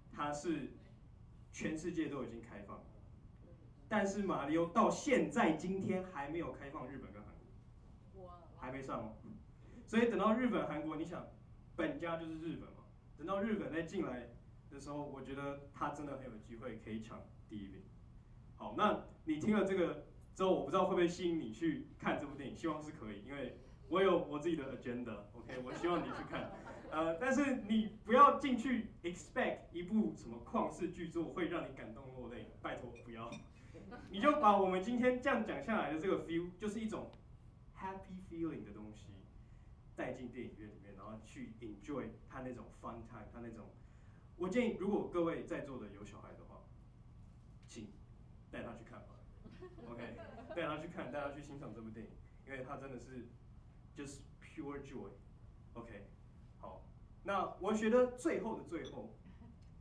[0.09, 0.71] 它是
[1.51, 2.81] 全世界都已经开放，
[3.89, 7.12] 但是马里奥到现在今天还没有开放日本，
[8.63, 9.15] 还没上哦。
[9.85, 11.27] 所以等到日本、韩国，你想，
[11.75, 12.85] 本家就是日本嘛，
[13.17, 14.29] 等到日本再进来
[14.71, 17.83] 的时候，我觉得他真的很有机会可以抢第一名。
[18.55, 23.57] 好，那你听了这个之后，我不知道会不会吸引你去看这部电影，希望是可以，因为。
[23.89, 26.49] 我有我自己的 agenda，OK，、我希望你去看，
[26.89, 33.29] 呃，但是你不要进去 expect 一部什么旷世巨作会让你感动落泪，拜托不要，
[34.09, 37.11] 你就把我们今天这样讲下来的这个 feel，就是一种
[37.83, 39.07] happy feeling 的东西，
[39.95, 43.69] 带进电影院里面，然后去 enjoy 他那种 fun time，他那种，
[44.37, 46.63] 我建议如果各位在座的有小孩的话，
[47.67, 47.89] 请
[48.49, 49.19] 带他去看吧
[49.89, 50.15] ，OK，
[50.55, 52.11] 带他去看，带他去欣赏这部电影，
[52.45, 53.27] 因为他真的是。
[53.95, 56.07] just pure joy，OK，
[56.57, 56.83] 好，
[57.21, 59.15] 那我觉得最后的最后，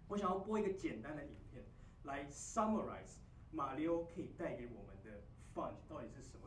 [0.07, 1.65] 我想要播一个简单的影片
[2.03, 3.17] 来 summarize
[3.51, 5.23] 马里奥可以带给我们的
[5.55, 6.47] fun 到底是什么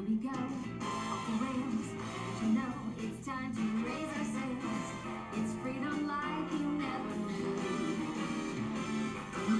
[0.00, 1.88] Here we go, off the rails.
[2.40, 4.86] You know it's time to raise our sails.
[5.36, 7.56] It's freedom like you never knew.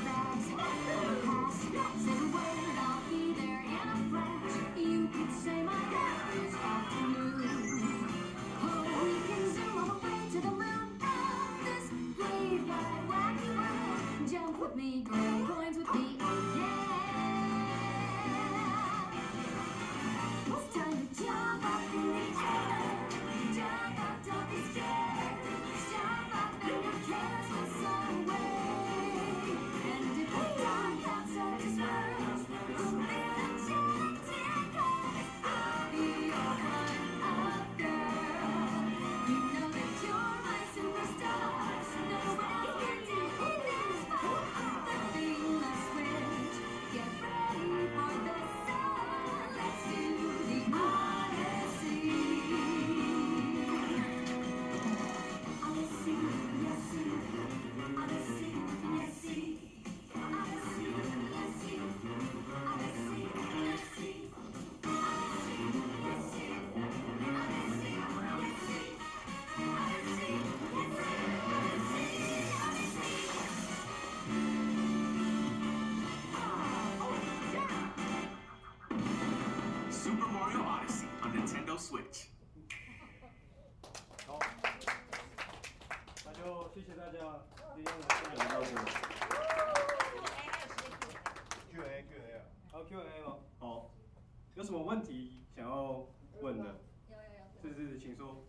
[0.01, 1.61] Bags, back, never pass.
[1.61, 4.55] Say the word, I'll be there in a flash.
[4.79, 8.09] You could say my life is afternoon.
[8.63, 11.87] Oh, we can zoom all the way to the moon of this
[12.17, 14.31] great wide wacky world.
[14.31, 15.30] Jump with me, girl.
[94.71, 96.07] 什么问题想要
[96.41, 96.65] 问的？
[97.11, 97.75] 有有有。
[97.75, 98.45] 是是，请说。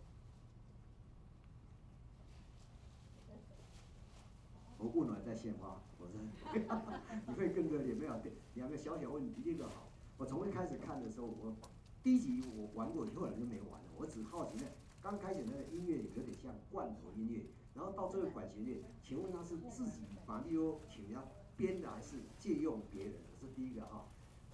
[4.78, 6.22] 我不暖在献花，我说
[7.26, 8.14] 你可以更热烈，没有
[8.54, 11.56] 两个小小问题，第一个好，我从一开始看的时候，我
[12.04, 14.70] 第一集我玩过，后来就没玩了，我只好奇呢
[15.02, 21.24] 刚开始那个音乐有点像罐头音乐，然后到这个管弦乐，请问他是自己马里奥请人家
[21.58, 23.20] 编的，还是借用别人的？
[23.40, 24.06] 是第一个哈。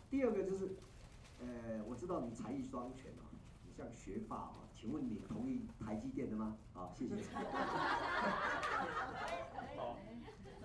[0.10, 0.78] 第二个就是，
[1.40, 3.30] 呃，我知道你才艺双全哦，
[3.66, 6.58] 你像学霸哦，请问你同意台积电的吗？
[6.74, 7.16] 好，谢谢。
[9.76, 9.98] 好。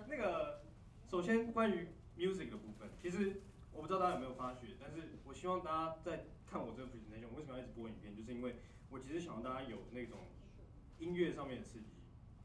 [0.09, 0.63] 那个，
[1.09, 3.43] 首先关于 music 的部分，其实
[3.73, 8.57] 我不知道大家有没有发觉，但是我希望大家在看我这个 presentation，为什么要一直播影片，就是因为
[8.91, 10.19] 我其实想让大家有那种
[10.99, 11.87] 音乐上面的刺激。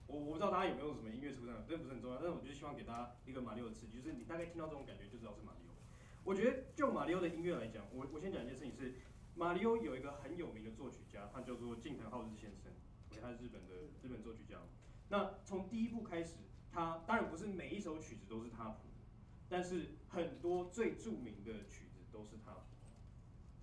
[0.08, 5.67] 我我不知道大家有没有什么音乐出身，这不是很重要，但是我就是希望给大家一个马里奥的刺激，就是你大概听到这种感觉就知道是马里奥。
[6.28, 8.96] 我觉得就马里奥的音乐来讲，我我先讲一件事情是，
[9.34, 12.74] 马里奥有一个很有名的作曲家，他叫做近藤浩日先生，
[13.22, 14.58] 他是日本的日本作曲家。
[15.08, 16.36] 那从第一部开始。
[16.70, 18.90] 他当然不是每一首曲子都是他谱，
[19.50, 22.62] 但是很多最著名的曲子都是他谱。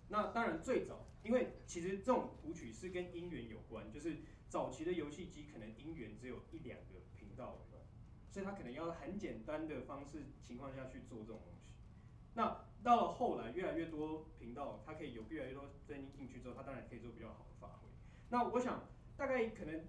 [0.08, 4.16] 那当然最早，因为其实这种谱曲是跟音源有关，就是
[4.48, 7.60] 早期的游戏机可能音源只有一两个频道，
[8.32, 11.40] 所以他可能要很简单的方式情况下去做这种。
[12.34, 17.88] 那到了后来越来越多频道，它可以有越来越多声音进去之后，它当然可以做比较好的发挥。
[18.28, 19.86] 那我想大概可能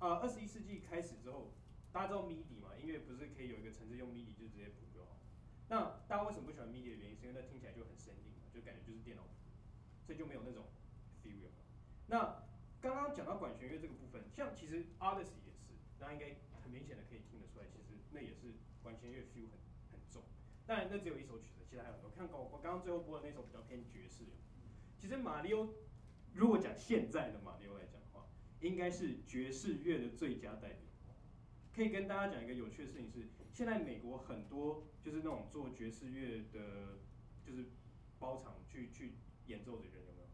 [0.00, 1.52] 呃，二十一世纪开始之后。
[1.94, 2.74] 大家知道 MIDI 嘛？
[2.74, 5.22] 音乐不是可以有一个程式用 MIDI 就直接谱就好。
[5.68, 9.30] 那大家为什么不喜欢 MIDI 的原因，是因为那听起来就很生硬，就感觉就是电脑谱，
[10.04, 10.66] 所以就没有那种
[11.22, 11.54] feel。
[12.08, 12.42] 那
[12.80, 20.20] 刚刚讲到管弦乐这个部分，像其实 Odyssey 也是，大家应该很明显的可以听得出来，其实那也是管弦乐 feel 很很重。
[20.66, 22.10] 当然那只有一首曲，其实还有很多。
[22.12, 24.22] 看我我刚刚最后播的那首比较偏爵士。
[24.96, 25.68] 其实马里奥，
[26.32, 28.28] 如果讲现在的马里奥来讲的话，
[28.60, 30.78] 应该是爵士乐的最佳代表。
[31.74, 37.00] 可以跟大家讲一个有趣的事情是，现在美国很多就是那种做爵士乐的，
[37.44, 37.64] 就是
[38.20, 39.14] 包场去去
[39.46, 40.28] 演奏的人有没有？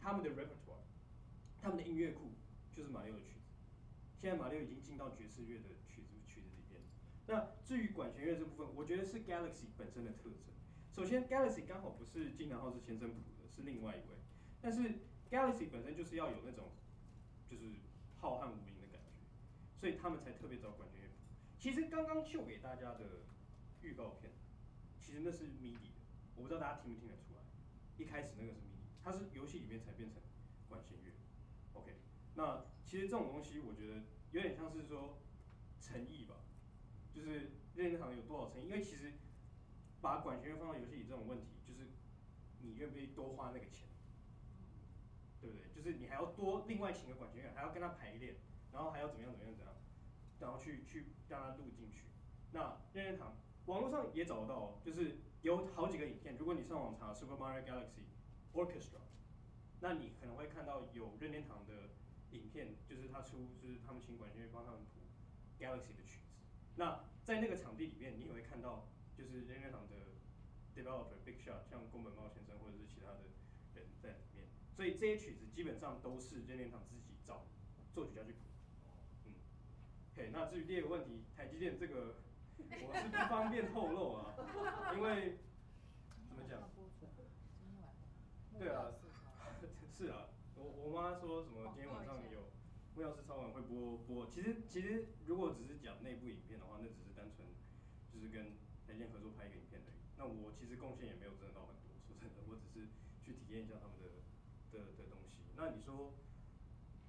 [0.00, 0.86] 他们的 repertoire，
[1.60, 2.32] 他们的音乐库
[2.72, 3.52] 就是马里奥的曲子。
[4.18, 6.80] 现在马里奥已经进到爵士乐的曲子曲子里边。
[7.26, 10.55] 那至于管弦乐这部分，我觉得是 Galaxy 本身的特征。
[10.96, 14.16] 首先，Galaxy 刚好不是金南浩是先生谱的，是另外一位。
[14.62, 14.80] 但是
[15.30, 16.72] Galaxy 本身就是要有那种
[17.46, 17.66] 就是
[18.16, 19.20] 浩瀚无垠的感觉。
[19.78, 21.14] 所以他们才特别找管弦乐谱。
[21.58, 23.26] 其实刚刚秀给大家的
[23.82, 24.32] 预告片，
[24.98, 26.00] 其实那是 MIDI 的，
[26.34, 27.42] 我不知道大家听不听得出来。
[27.98, 30.22] 一开始那个是 MIDI，它是游戏里面才变成
[30.66, 31.12] 管弦乐。
[31.74, 31.92] OK，
[32.36, 35.18] 那其实这种东西我觉得有点像是说
[35.78, 36.36] 诚意吧，
[37.12, 38.68] 就是任天堂有多少诚意？
[38.68, 39.12] 因为其实
[40.06, 41.90] 把管弦乐放到游戏里这种问题，就是
[42.60, 43.88] 你愿不愿意多花那个钱，
[45.40, 45.66] 对不对？
[45.74, 48.36] 就是你还要多另外请个管弦乐，还要跟他排练。
[48.72, 49.74] 然后还要怎么样怎么样怎样，
[50.38, 52.02] 然后去去让他录进去。
[52.52, 53.34] 那任天堂
[53.64, 56.36] 网络上也找得到，就是有好几个影片。
[56.36, 58.04] 如果你上网查 Super Mario Galaxy
[58.52, 59.00] Orchestra，
[59.80, 61.94] 那你可能会看到有任天堂的
[62.32, 65.00] 影片，就是他出就是他们请管弦乐帮他们谱
[65.58, 66.34] Galaxy 的曲子。
[66.74, 69.96] 那在那个场地里面，你也会看到就是任天堂的
[70.74, 73.22] developer Big Shot，像宫本茂先生或者是其他的
[73.74, 74.46] 人在里面。
[74.76, 77.46] 所以这些曲子基本上都是任天堂自己找
[77.94, 78.38] 作曲家去谱。
[80.12, 82.16] OK，那至于第二个问题，台积电这个
[82.58, 84.34] 我是不方便透露啊，
[84.94, 85.38] 因为
[86.28, 86.70] 怎么讲？
[88.58, 88.92] 对啊，
[89.92, 92.48] 是啊，我我妈说什么今天晚上有
[92.94, 97.46] 木曜4超玩会播播，其实其实如果只是讲内部影片的话，那只是单纯
[98.10, 98.56] 就是跟
[99.04, 100.00] 合作拍一个影片而已。
[100.16, 102.88] 那我其实贡献也没有真的到很多，说真的，我只是
[103.20, 104.24] 去体验一下他们的
[104.72, 105.44] 的的东西。
[105.54, 106.14] 那你说？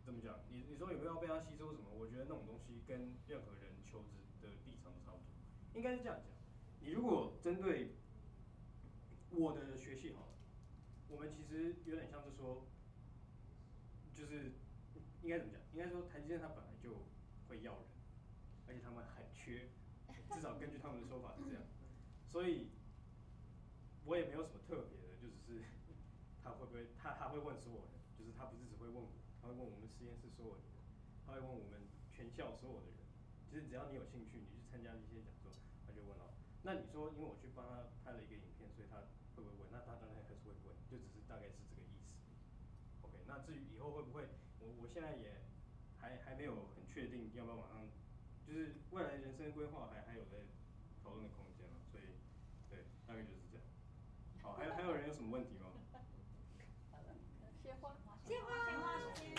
[0.07, 0.39] 怎么讲？
[0.47, 1.91] 你你说有没有要被他吸收什么？
[1.91, 5.27] 我觉得那种东西跟任何人求职的立场都差不多。
[5.75, 6.31] 应该是这样讲，
[6.79, 7.91] 你如果针对
[9.31, 10.33] 我的学系好了，
[11.09, 12.65] 我们其实有点像是说，
[14.15, 14.53] 就是
[15.21, 15.61] 应该怎么讲？
[15.73, 17.03] 应该说台积电它本来就
[17.49, 17.83] 会要人，
[18.65, 19.67] 而且他们很缺，
[20.31, 21.35] 至少根据他们的说法。
[22.37, 22.69] 所以，
[24.05, 25.65] 我也没有什么特别的，就只是
[26.45, 29.09] 他会不会他他会问所有人，就是他不是只会问我。
[29.41, 30.77] 他会问我们实验室所有的人，
[31.25, 31.81] 他会问我们
[32.13, 33.01] 全校所有的人。
[33.49, 35.49] 其实只要你有兴趣，你去参加这些讲座，
[35.81, 36.29] 他就问了。
[36.61, 39.01] 那你说，因为我去帮他拍了一个影片，所以他
[39.33, 39.73] 会不会问？
[39.73, 42.21] 那他当然还是会问，就只是大概是这个意思。
[43.01, 44.29] OK，那至于以后会不会，
[44.61, 45.41] 我我现在也
[45.97, 47.81] 还还没有很确定要不要马上
[48.45, 50.45] 就是未来人生规划还还有在
[51.01, 52.03] 讨论的空间嘛，所以
[52.69, 53.63] 对，大概就是这样。
[54.43, 55.71] 好，还有还有人有什么问题吗？
[57.63, 57.95] 鲜花，
[58.25, 59.35] 鲜花，鲜花时间。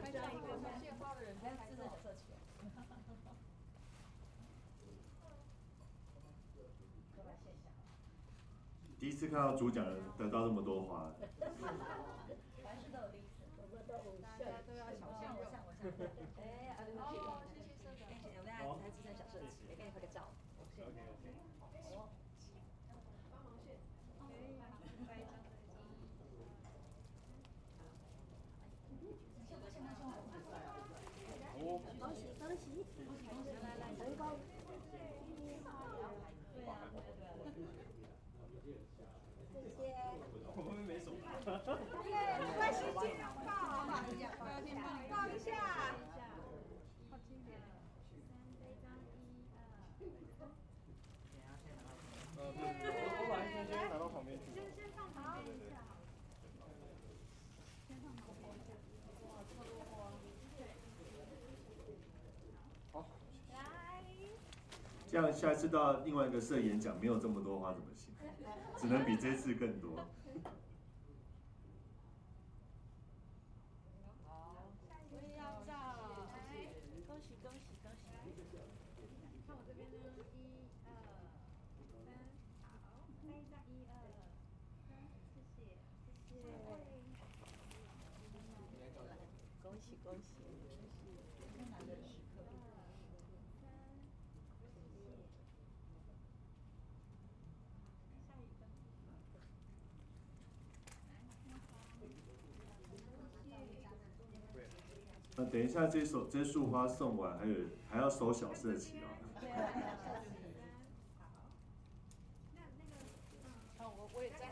[0.00, 0.46] 拍照一个
[0.80, 1.82] 献花的人在拍照。
[9.00, 11.12] 第一次看到主讲人得到这么多花，
[12.64, 13.46] 凡事都有历史，
[14.20, 16.10] 大家都要小心啊，哦，谢谢社
[17.22, 17.38] 长。
[17.94, 20.26] 谢谢，我们俩才资深小社企，也给你拍个照。
[20.58, 20.98] OK OK。
[21.60, 21.70] 好。
[23.30, 23.70] 帮忙选。
[24.18, 24.58] 可以，
[25.06, 25.62] 拍一张再见。
[31.54, 31.78] 哦。
[32.00, 32.82] 恭喜恭喜！
[33.62, 34.34] 来来来，来一包。
[34.90, 34.98] 对
[35.62, 35.70] 啊，
[36.52, 37.30] 对啊，对啊。
[39.52, 39.80] 谢谢。
[40.54, 41.06] 我们没手。
[41.14, 44.76] 耶，没关系，尽量抱，抱一下，抱一下，
[45.08, 45.48] 抱一下。
[47.10, 47.50] 好经典。
[48.82, 48.86] 三，
[49.98, 50.40] 这张一二。
[52.36, 54.44] 呃，对，我我把一张先拿到旁边去。
[54.54, 55.72] 先先放旁边一下。
[57.86, 58.68] 先放旁边一下。
[59.26, 60.12] 哇，这么多花。
[62.92, 62.94] 好。
[63.52, 63.56] 来。
[65.20, 68.14] 这样下次到另外一个社演讲，没有这么多花怎么行？
[68.76, 69.96] 只能比这次更多。
[74.24, 74.70] 好，
[75.10, 75.74] 我也要照，
[76.30, 76.70] 来，
[77.08, 78.06] 恭喜恭喜恭喜！
[79.44, 80.94] 看我这边呢，一二三，
[82.62, 83.90] 好，拍一张，一二
[84.86, 84.94] 三，
[85.34, 85.66] 谢谢
[86.30, 86.46] 谢谢。
[89.64, 90.38] 恭喜恭喜！
[91.56, 92.38] 艰难的时刻。
[93.60, 93.66] 三，
[94.54, 94.78] 谢谢。
[98.26, 98.62] 下一个。
[101.44, 101.50] 那
[105.50, 107.54] 等一下这首这束花送完，还有
[107.88, 109.04] 还要收小色旗哦。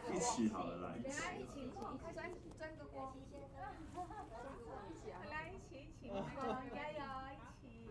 [0.09, 1.09] 一起好了，来一起。
[1.20, 1.74] 来一起，一起，
[2.14, 3.14] 沾沾个光。
[5.31, 7.01] 来一起，一起，加油，
[7.32, 7.64] 一起。
[7.74, 7.85] 一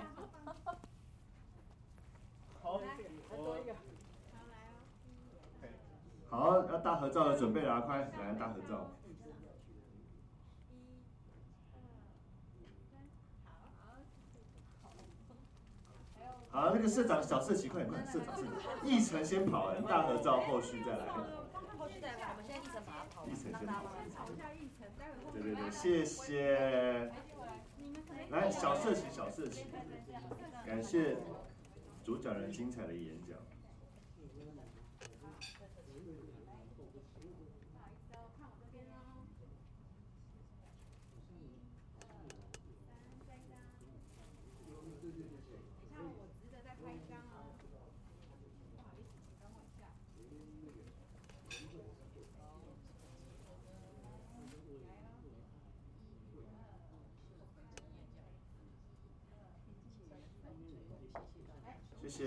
[2.61, 2.83] 好，来，
[3.29, 3.69] 再多一个。
[3.73, 4.55] 好，来
[6.29, 6.36] 哦。
[6.47, 8.89] 好，要大合照的准备了，快来大合照。
[16.49, 16.73] 好。
[16.73, 21.05] 那个社长小社旗，快点快点，社长社长，议程先跑完，大合照后续再来。
[21.77, 23.29] 后续再来，我们现在议程把它跑完。
[23.29, 23.83] 议程先跑。
[25.33, 27.11] 对对对，谢谢。
[28.29, 29.65] 来，小社旗，小社旗，
[30.65, 31.17] 感谢
[32.05, 33.37] 主讲人精彩的演讲。
[33.37, 33.43] 不
[37.77, 38.95] 好意思哦，看我这边哦。
[41.29, 41.31] 一、
[42.01, 42.03] 二、
[42.85, 42.87] 三，
[43.27, 43.51] 再一张。
[43.77, 43.89] 等一
[45.93, 46.05] 下，我
[46.41, 47.21] 直着再拍一张哦。
[47.59, 47.61] 不
[48.81, 49.81] 好意思，请等我一下。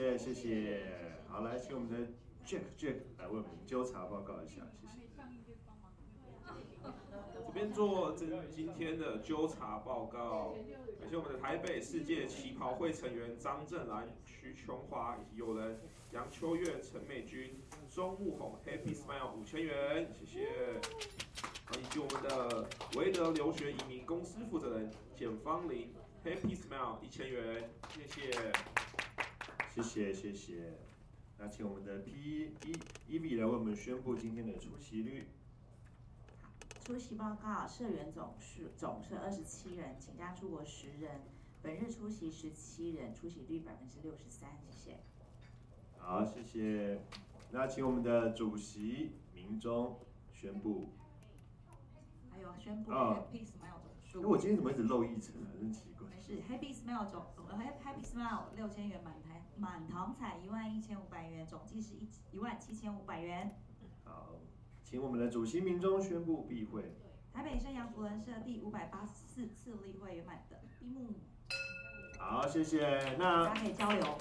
[0.00, 0.80] 谢谢谢谢，
[1.28, 1.98] 好，来请我们的
[2.46, 5.06] Jack Jack 来为我们纠察报告一下，谢谢。
[7.46, 10.54] 这边做这今天的纠察报告，
[10.98, 15.78] 感谢我们的台北世界旗袍会成员张正兰、徐琼华以及友人
[16.12, 17.60] 杨秋月、陈美君、
[17.90, 20.48] 钟木红 Happy Smile 五千元，谢谢。
[21.78, 22.66] 以及我们的
[22.96, 25.92] 维德留学移民公司负责人简芳玲
[26.24, 28.30] Happy Smile 一千元，谢谢。
[29.74, 30.78] 谢谢谢谢，
[31.38, 32.72] 那请我们的 P E
[33.06, 35.28] E V 来为我们宣布今天的出席率。
[36.84, 41.20] 出席报告，社员总数总是二十七人，请假出国十人，
[41.62, 44.98] 本日出席十七人，出席率百分之六十三，谢谢。
[45.98, 47.00] 好，谢谢。
[47.52, 50.00] 那请我们的主席明忠
[50.32, 50.88] 宣布。
[52.28, 54.20] 还有宣布哦 Happy Smile 总数。
[54.20, 55.46] 那我今天怎么一直漏一层啊？
[55.52, 56.08] 真奇怪。
[56.08, 59.29] 没事，Happy Smile 总呃 Happy Smile 六千元满台
[59.60, 63.54] 满堂彩一万一千五百元，总计是一一万七千五百元。
[64.04, 64.40] 好，
[64.82, 66.96] 请我们的主席民众宣布闭会。
[67.30, 71.12] 台北圣阳福人社第五百八十四次例会圆满的闭幕。
[72.18, 73.14] 好，谢谢。
[73.18, 74.18] 那大家可以交流。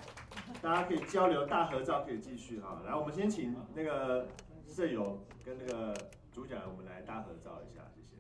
[0.62, 2.82] 大家可以交流，大合照可以继续哈。
[2.86, 4.28] 来，我们先请那个
[4.68, 5.94] 舍友跟那个
[6.32, 8.16] 主主讲人，我们来大合照一下，谢谢。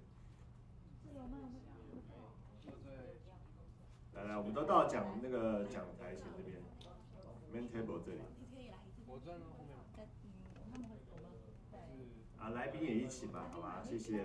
[4.13, 6.57] 来来，我们都到讲那个讲台前这边
[7.53, 8.21] ，main table 这里。
[9.07, 9.77] 我站到后面。
[12.37, 14.23] 啊，来宾也一起吧，好吧，谢谢。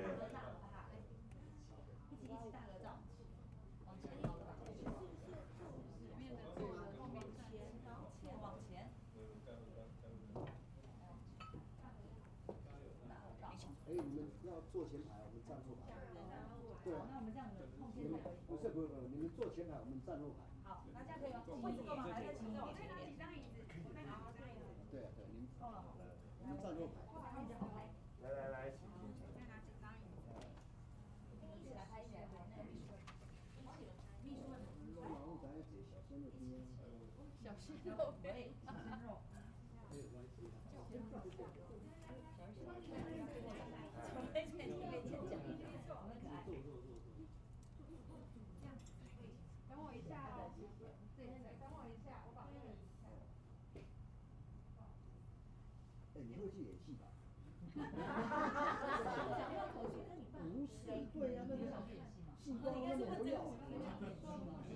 [14.73, 15.87] 坐前排，我们站后排。
[16.83, 17.07] 对啊。
[17.07, 18.19] 那我们这样子碰前排。
[18.51, 20.43] 不是不是不是，你们坐前排，我们站后排。
[20.67, 21.39] 好，那这样可以吗？
[21.63, 22.03] 位置够吗？
[22.11, 22.59] 还在请你。
[22.59, 23.63] 我再拿几张椅子。
[24.91, 25.47] 对啊对，您。
[25.63, 25.87] 够了。
[26.43, 27.87] 我们站后排。
[28.19, 28.83] 来来来，请。
[29.39, 30.27] 再拿几张椅子。
[31.31, 32.35] 一起来拍，一起来拍。
[32.67, 32.99] 秘书。
[34.27, 34.51] 秘书。
[34.99, 36.67] 然后咱小鲜肉今天。
[37.85, 38.01] 小鲜肉。
[38.23, 39.21] 喂，小鲜肉。
[39.87, 40.41] 没有关系。
[56.17, 57.05] 你会去演戏吧？
[59.75, 61.63] 不是，对呀，那个
[62.45, 63.35] 戏光那么不要，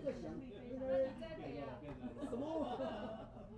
[0.05, 0.53] 在想那个
[2.29, 2.43] 什么？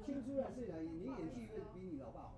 [0.04, 1.34] 青出来是演，你演戏
[1.74, 2.32] 比你老爸好。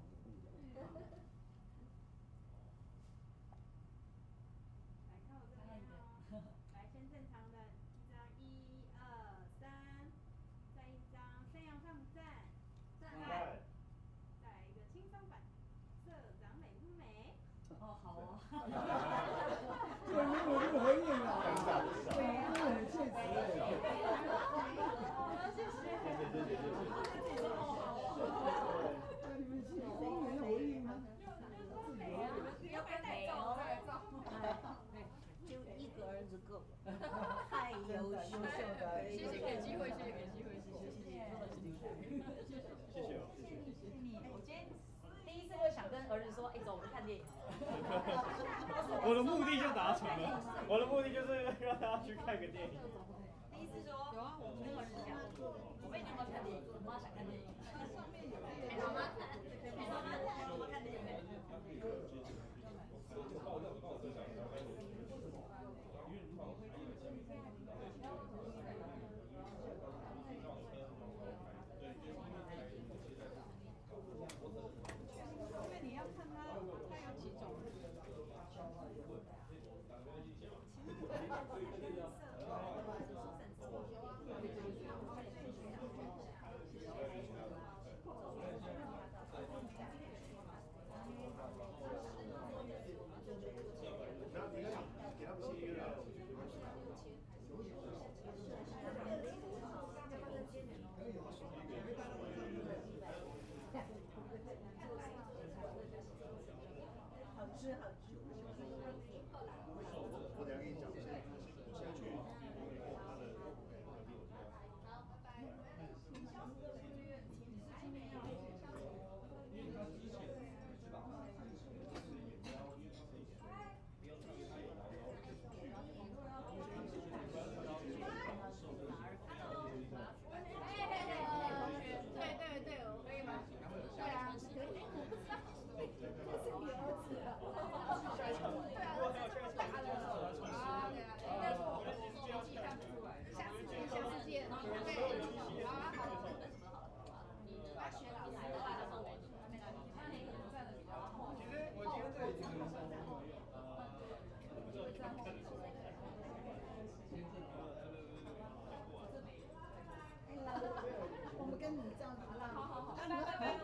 [43.80, 44.66] 我今天
[45.24, 47.24] 第一次会想跟儿子说，哎，走，我们看电影。
[49.04, 52.78] 我的目的就达成了，我的目的就是让大家去看个电影。
[53.50, 55.16] 第一次说，有啊，我跟儿子讲，
[55.82, 56.62] 我妹你要不要看电影？
[56.74, 57.46] 我妈想看电影。
[58.68, 61.00] 陪妈妈看，陪妈妈看，陪妈妈看电影。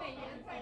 [0.01, 0.58] 美颜在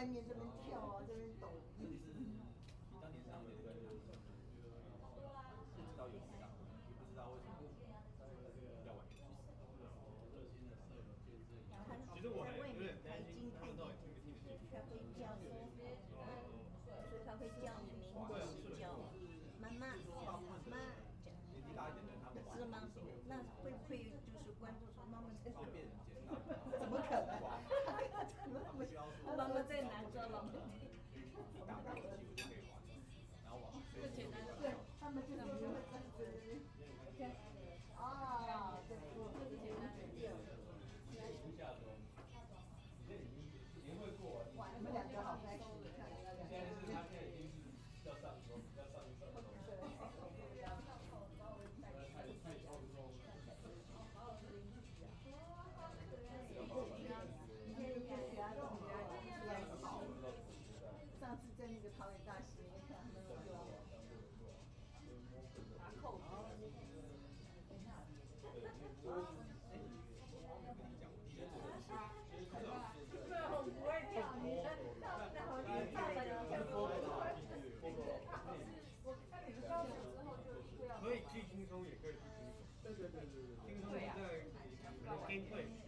[0.00, 1.69] 外面这边跳啊，这抖。
[85.30, 85.79] Eighth place.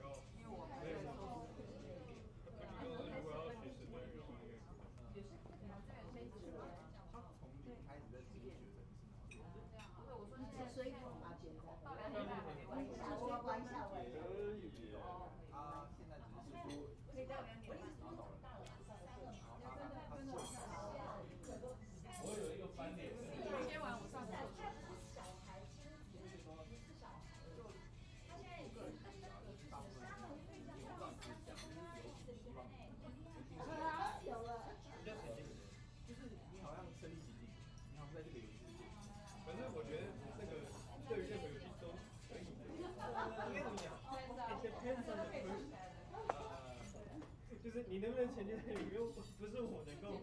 [47.89, 49.01] 你能不能沉浸在里面
[49.39, 50.21] 不是我的够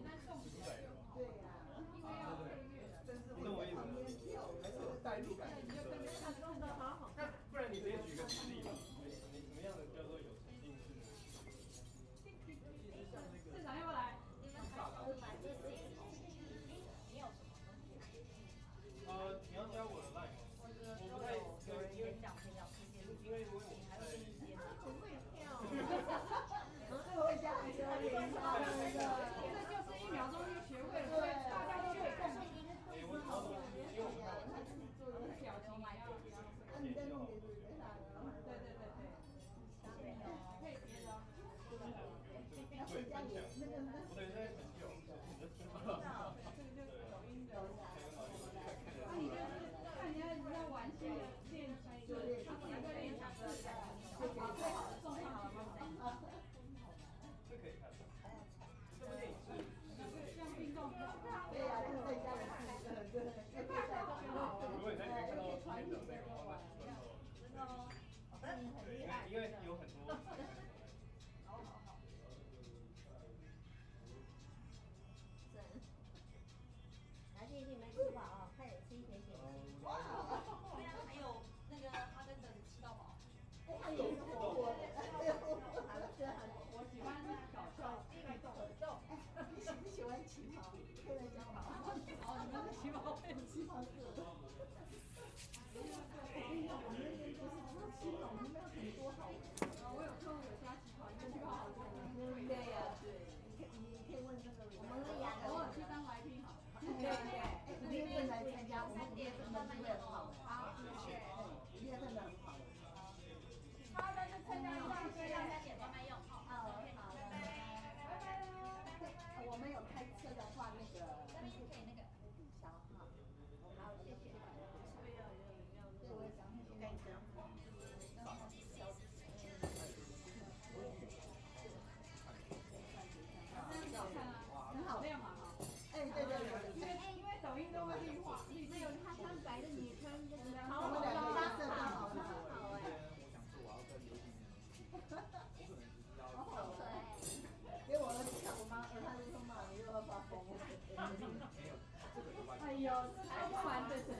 [153.28, 154.14] 还要穿这身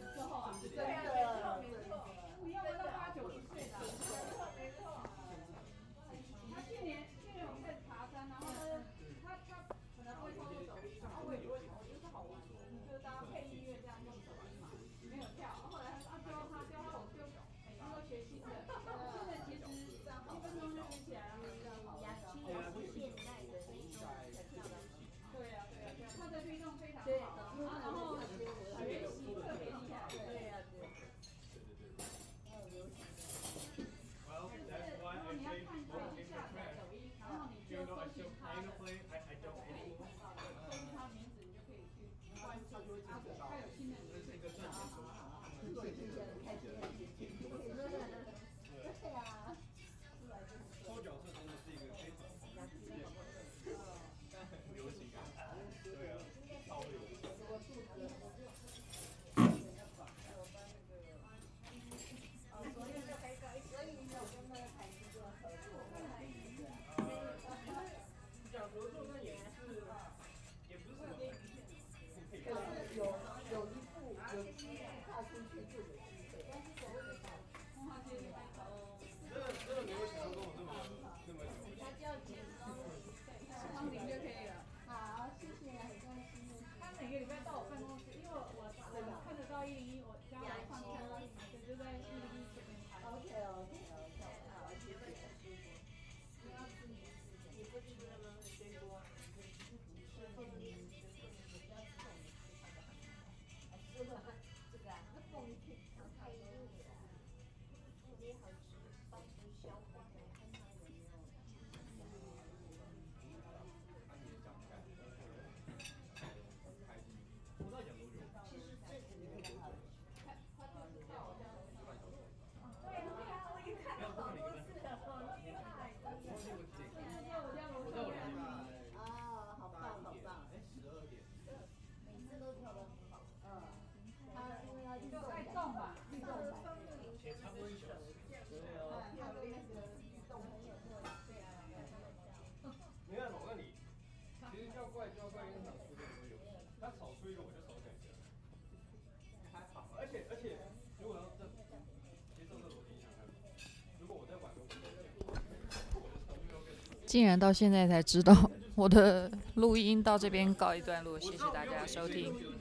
[157.11, 158.32] 竟然到现在才知道
[158.77, 162.32] 我的录音到这边告一段落谢谢大家收听。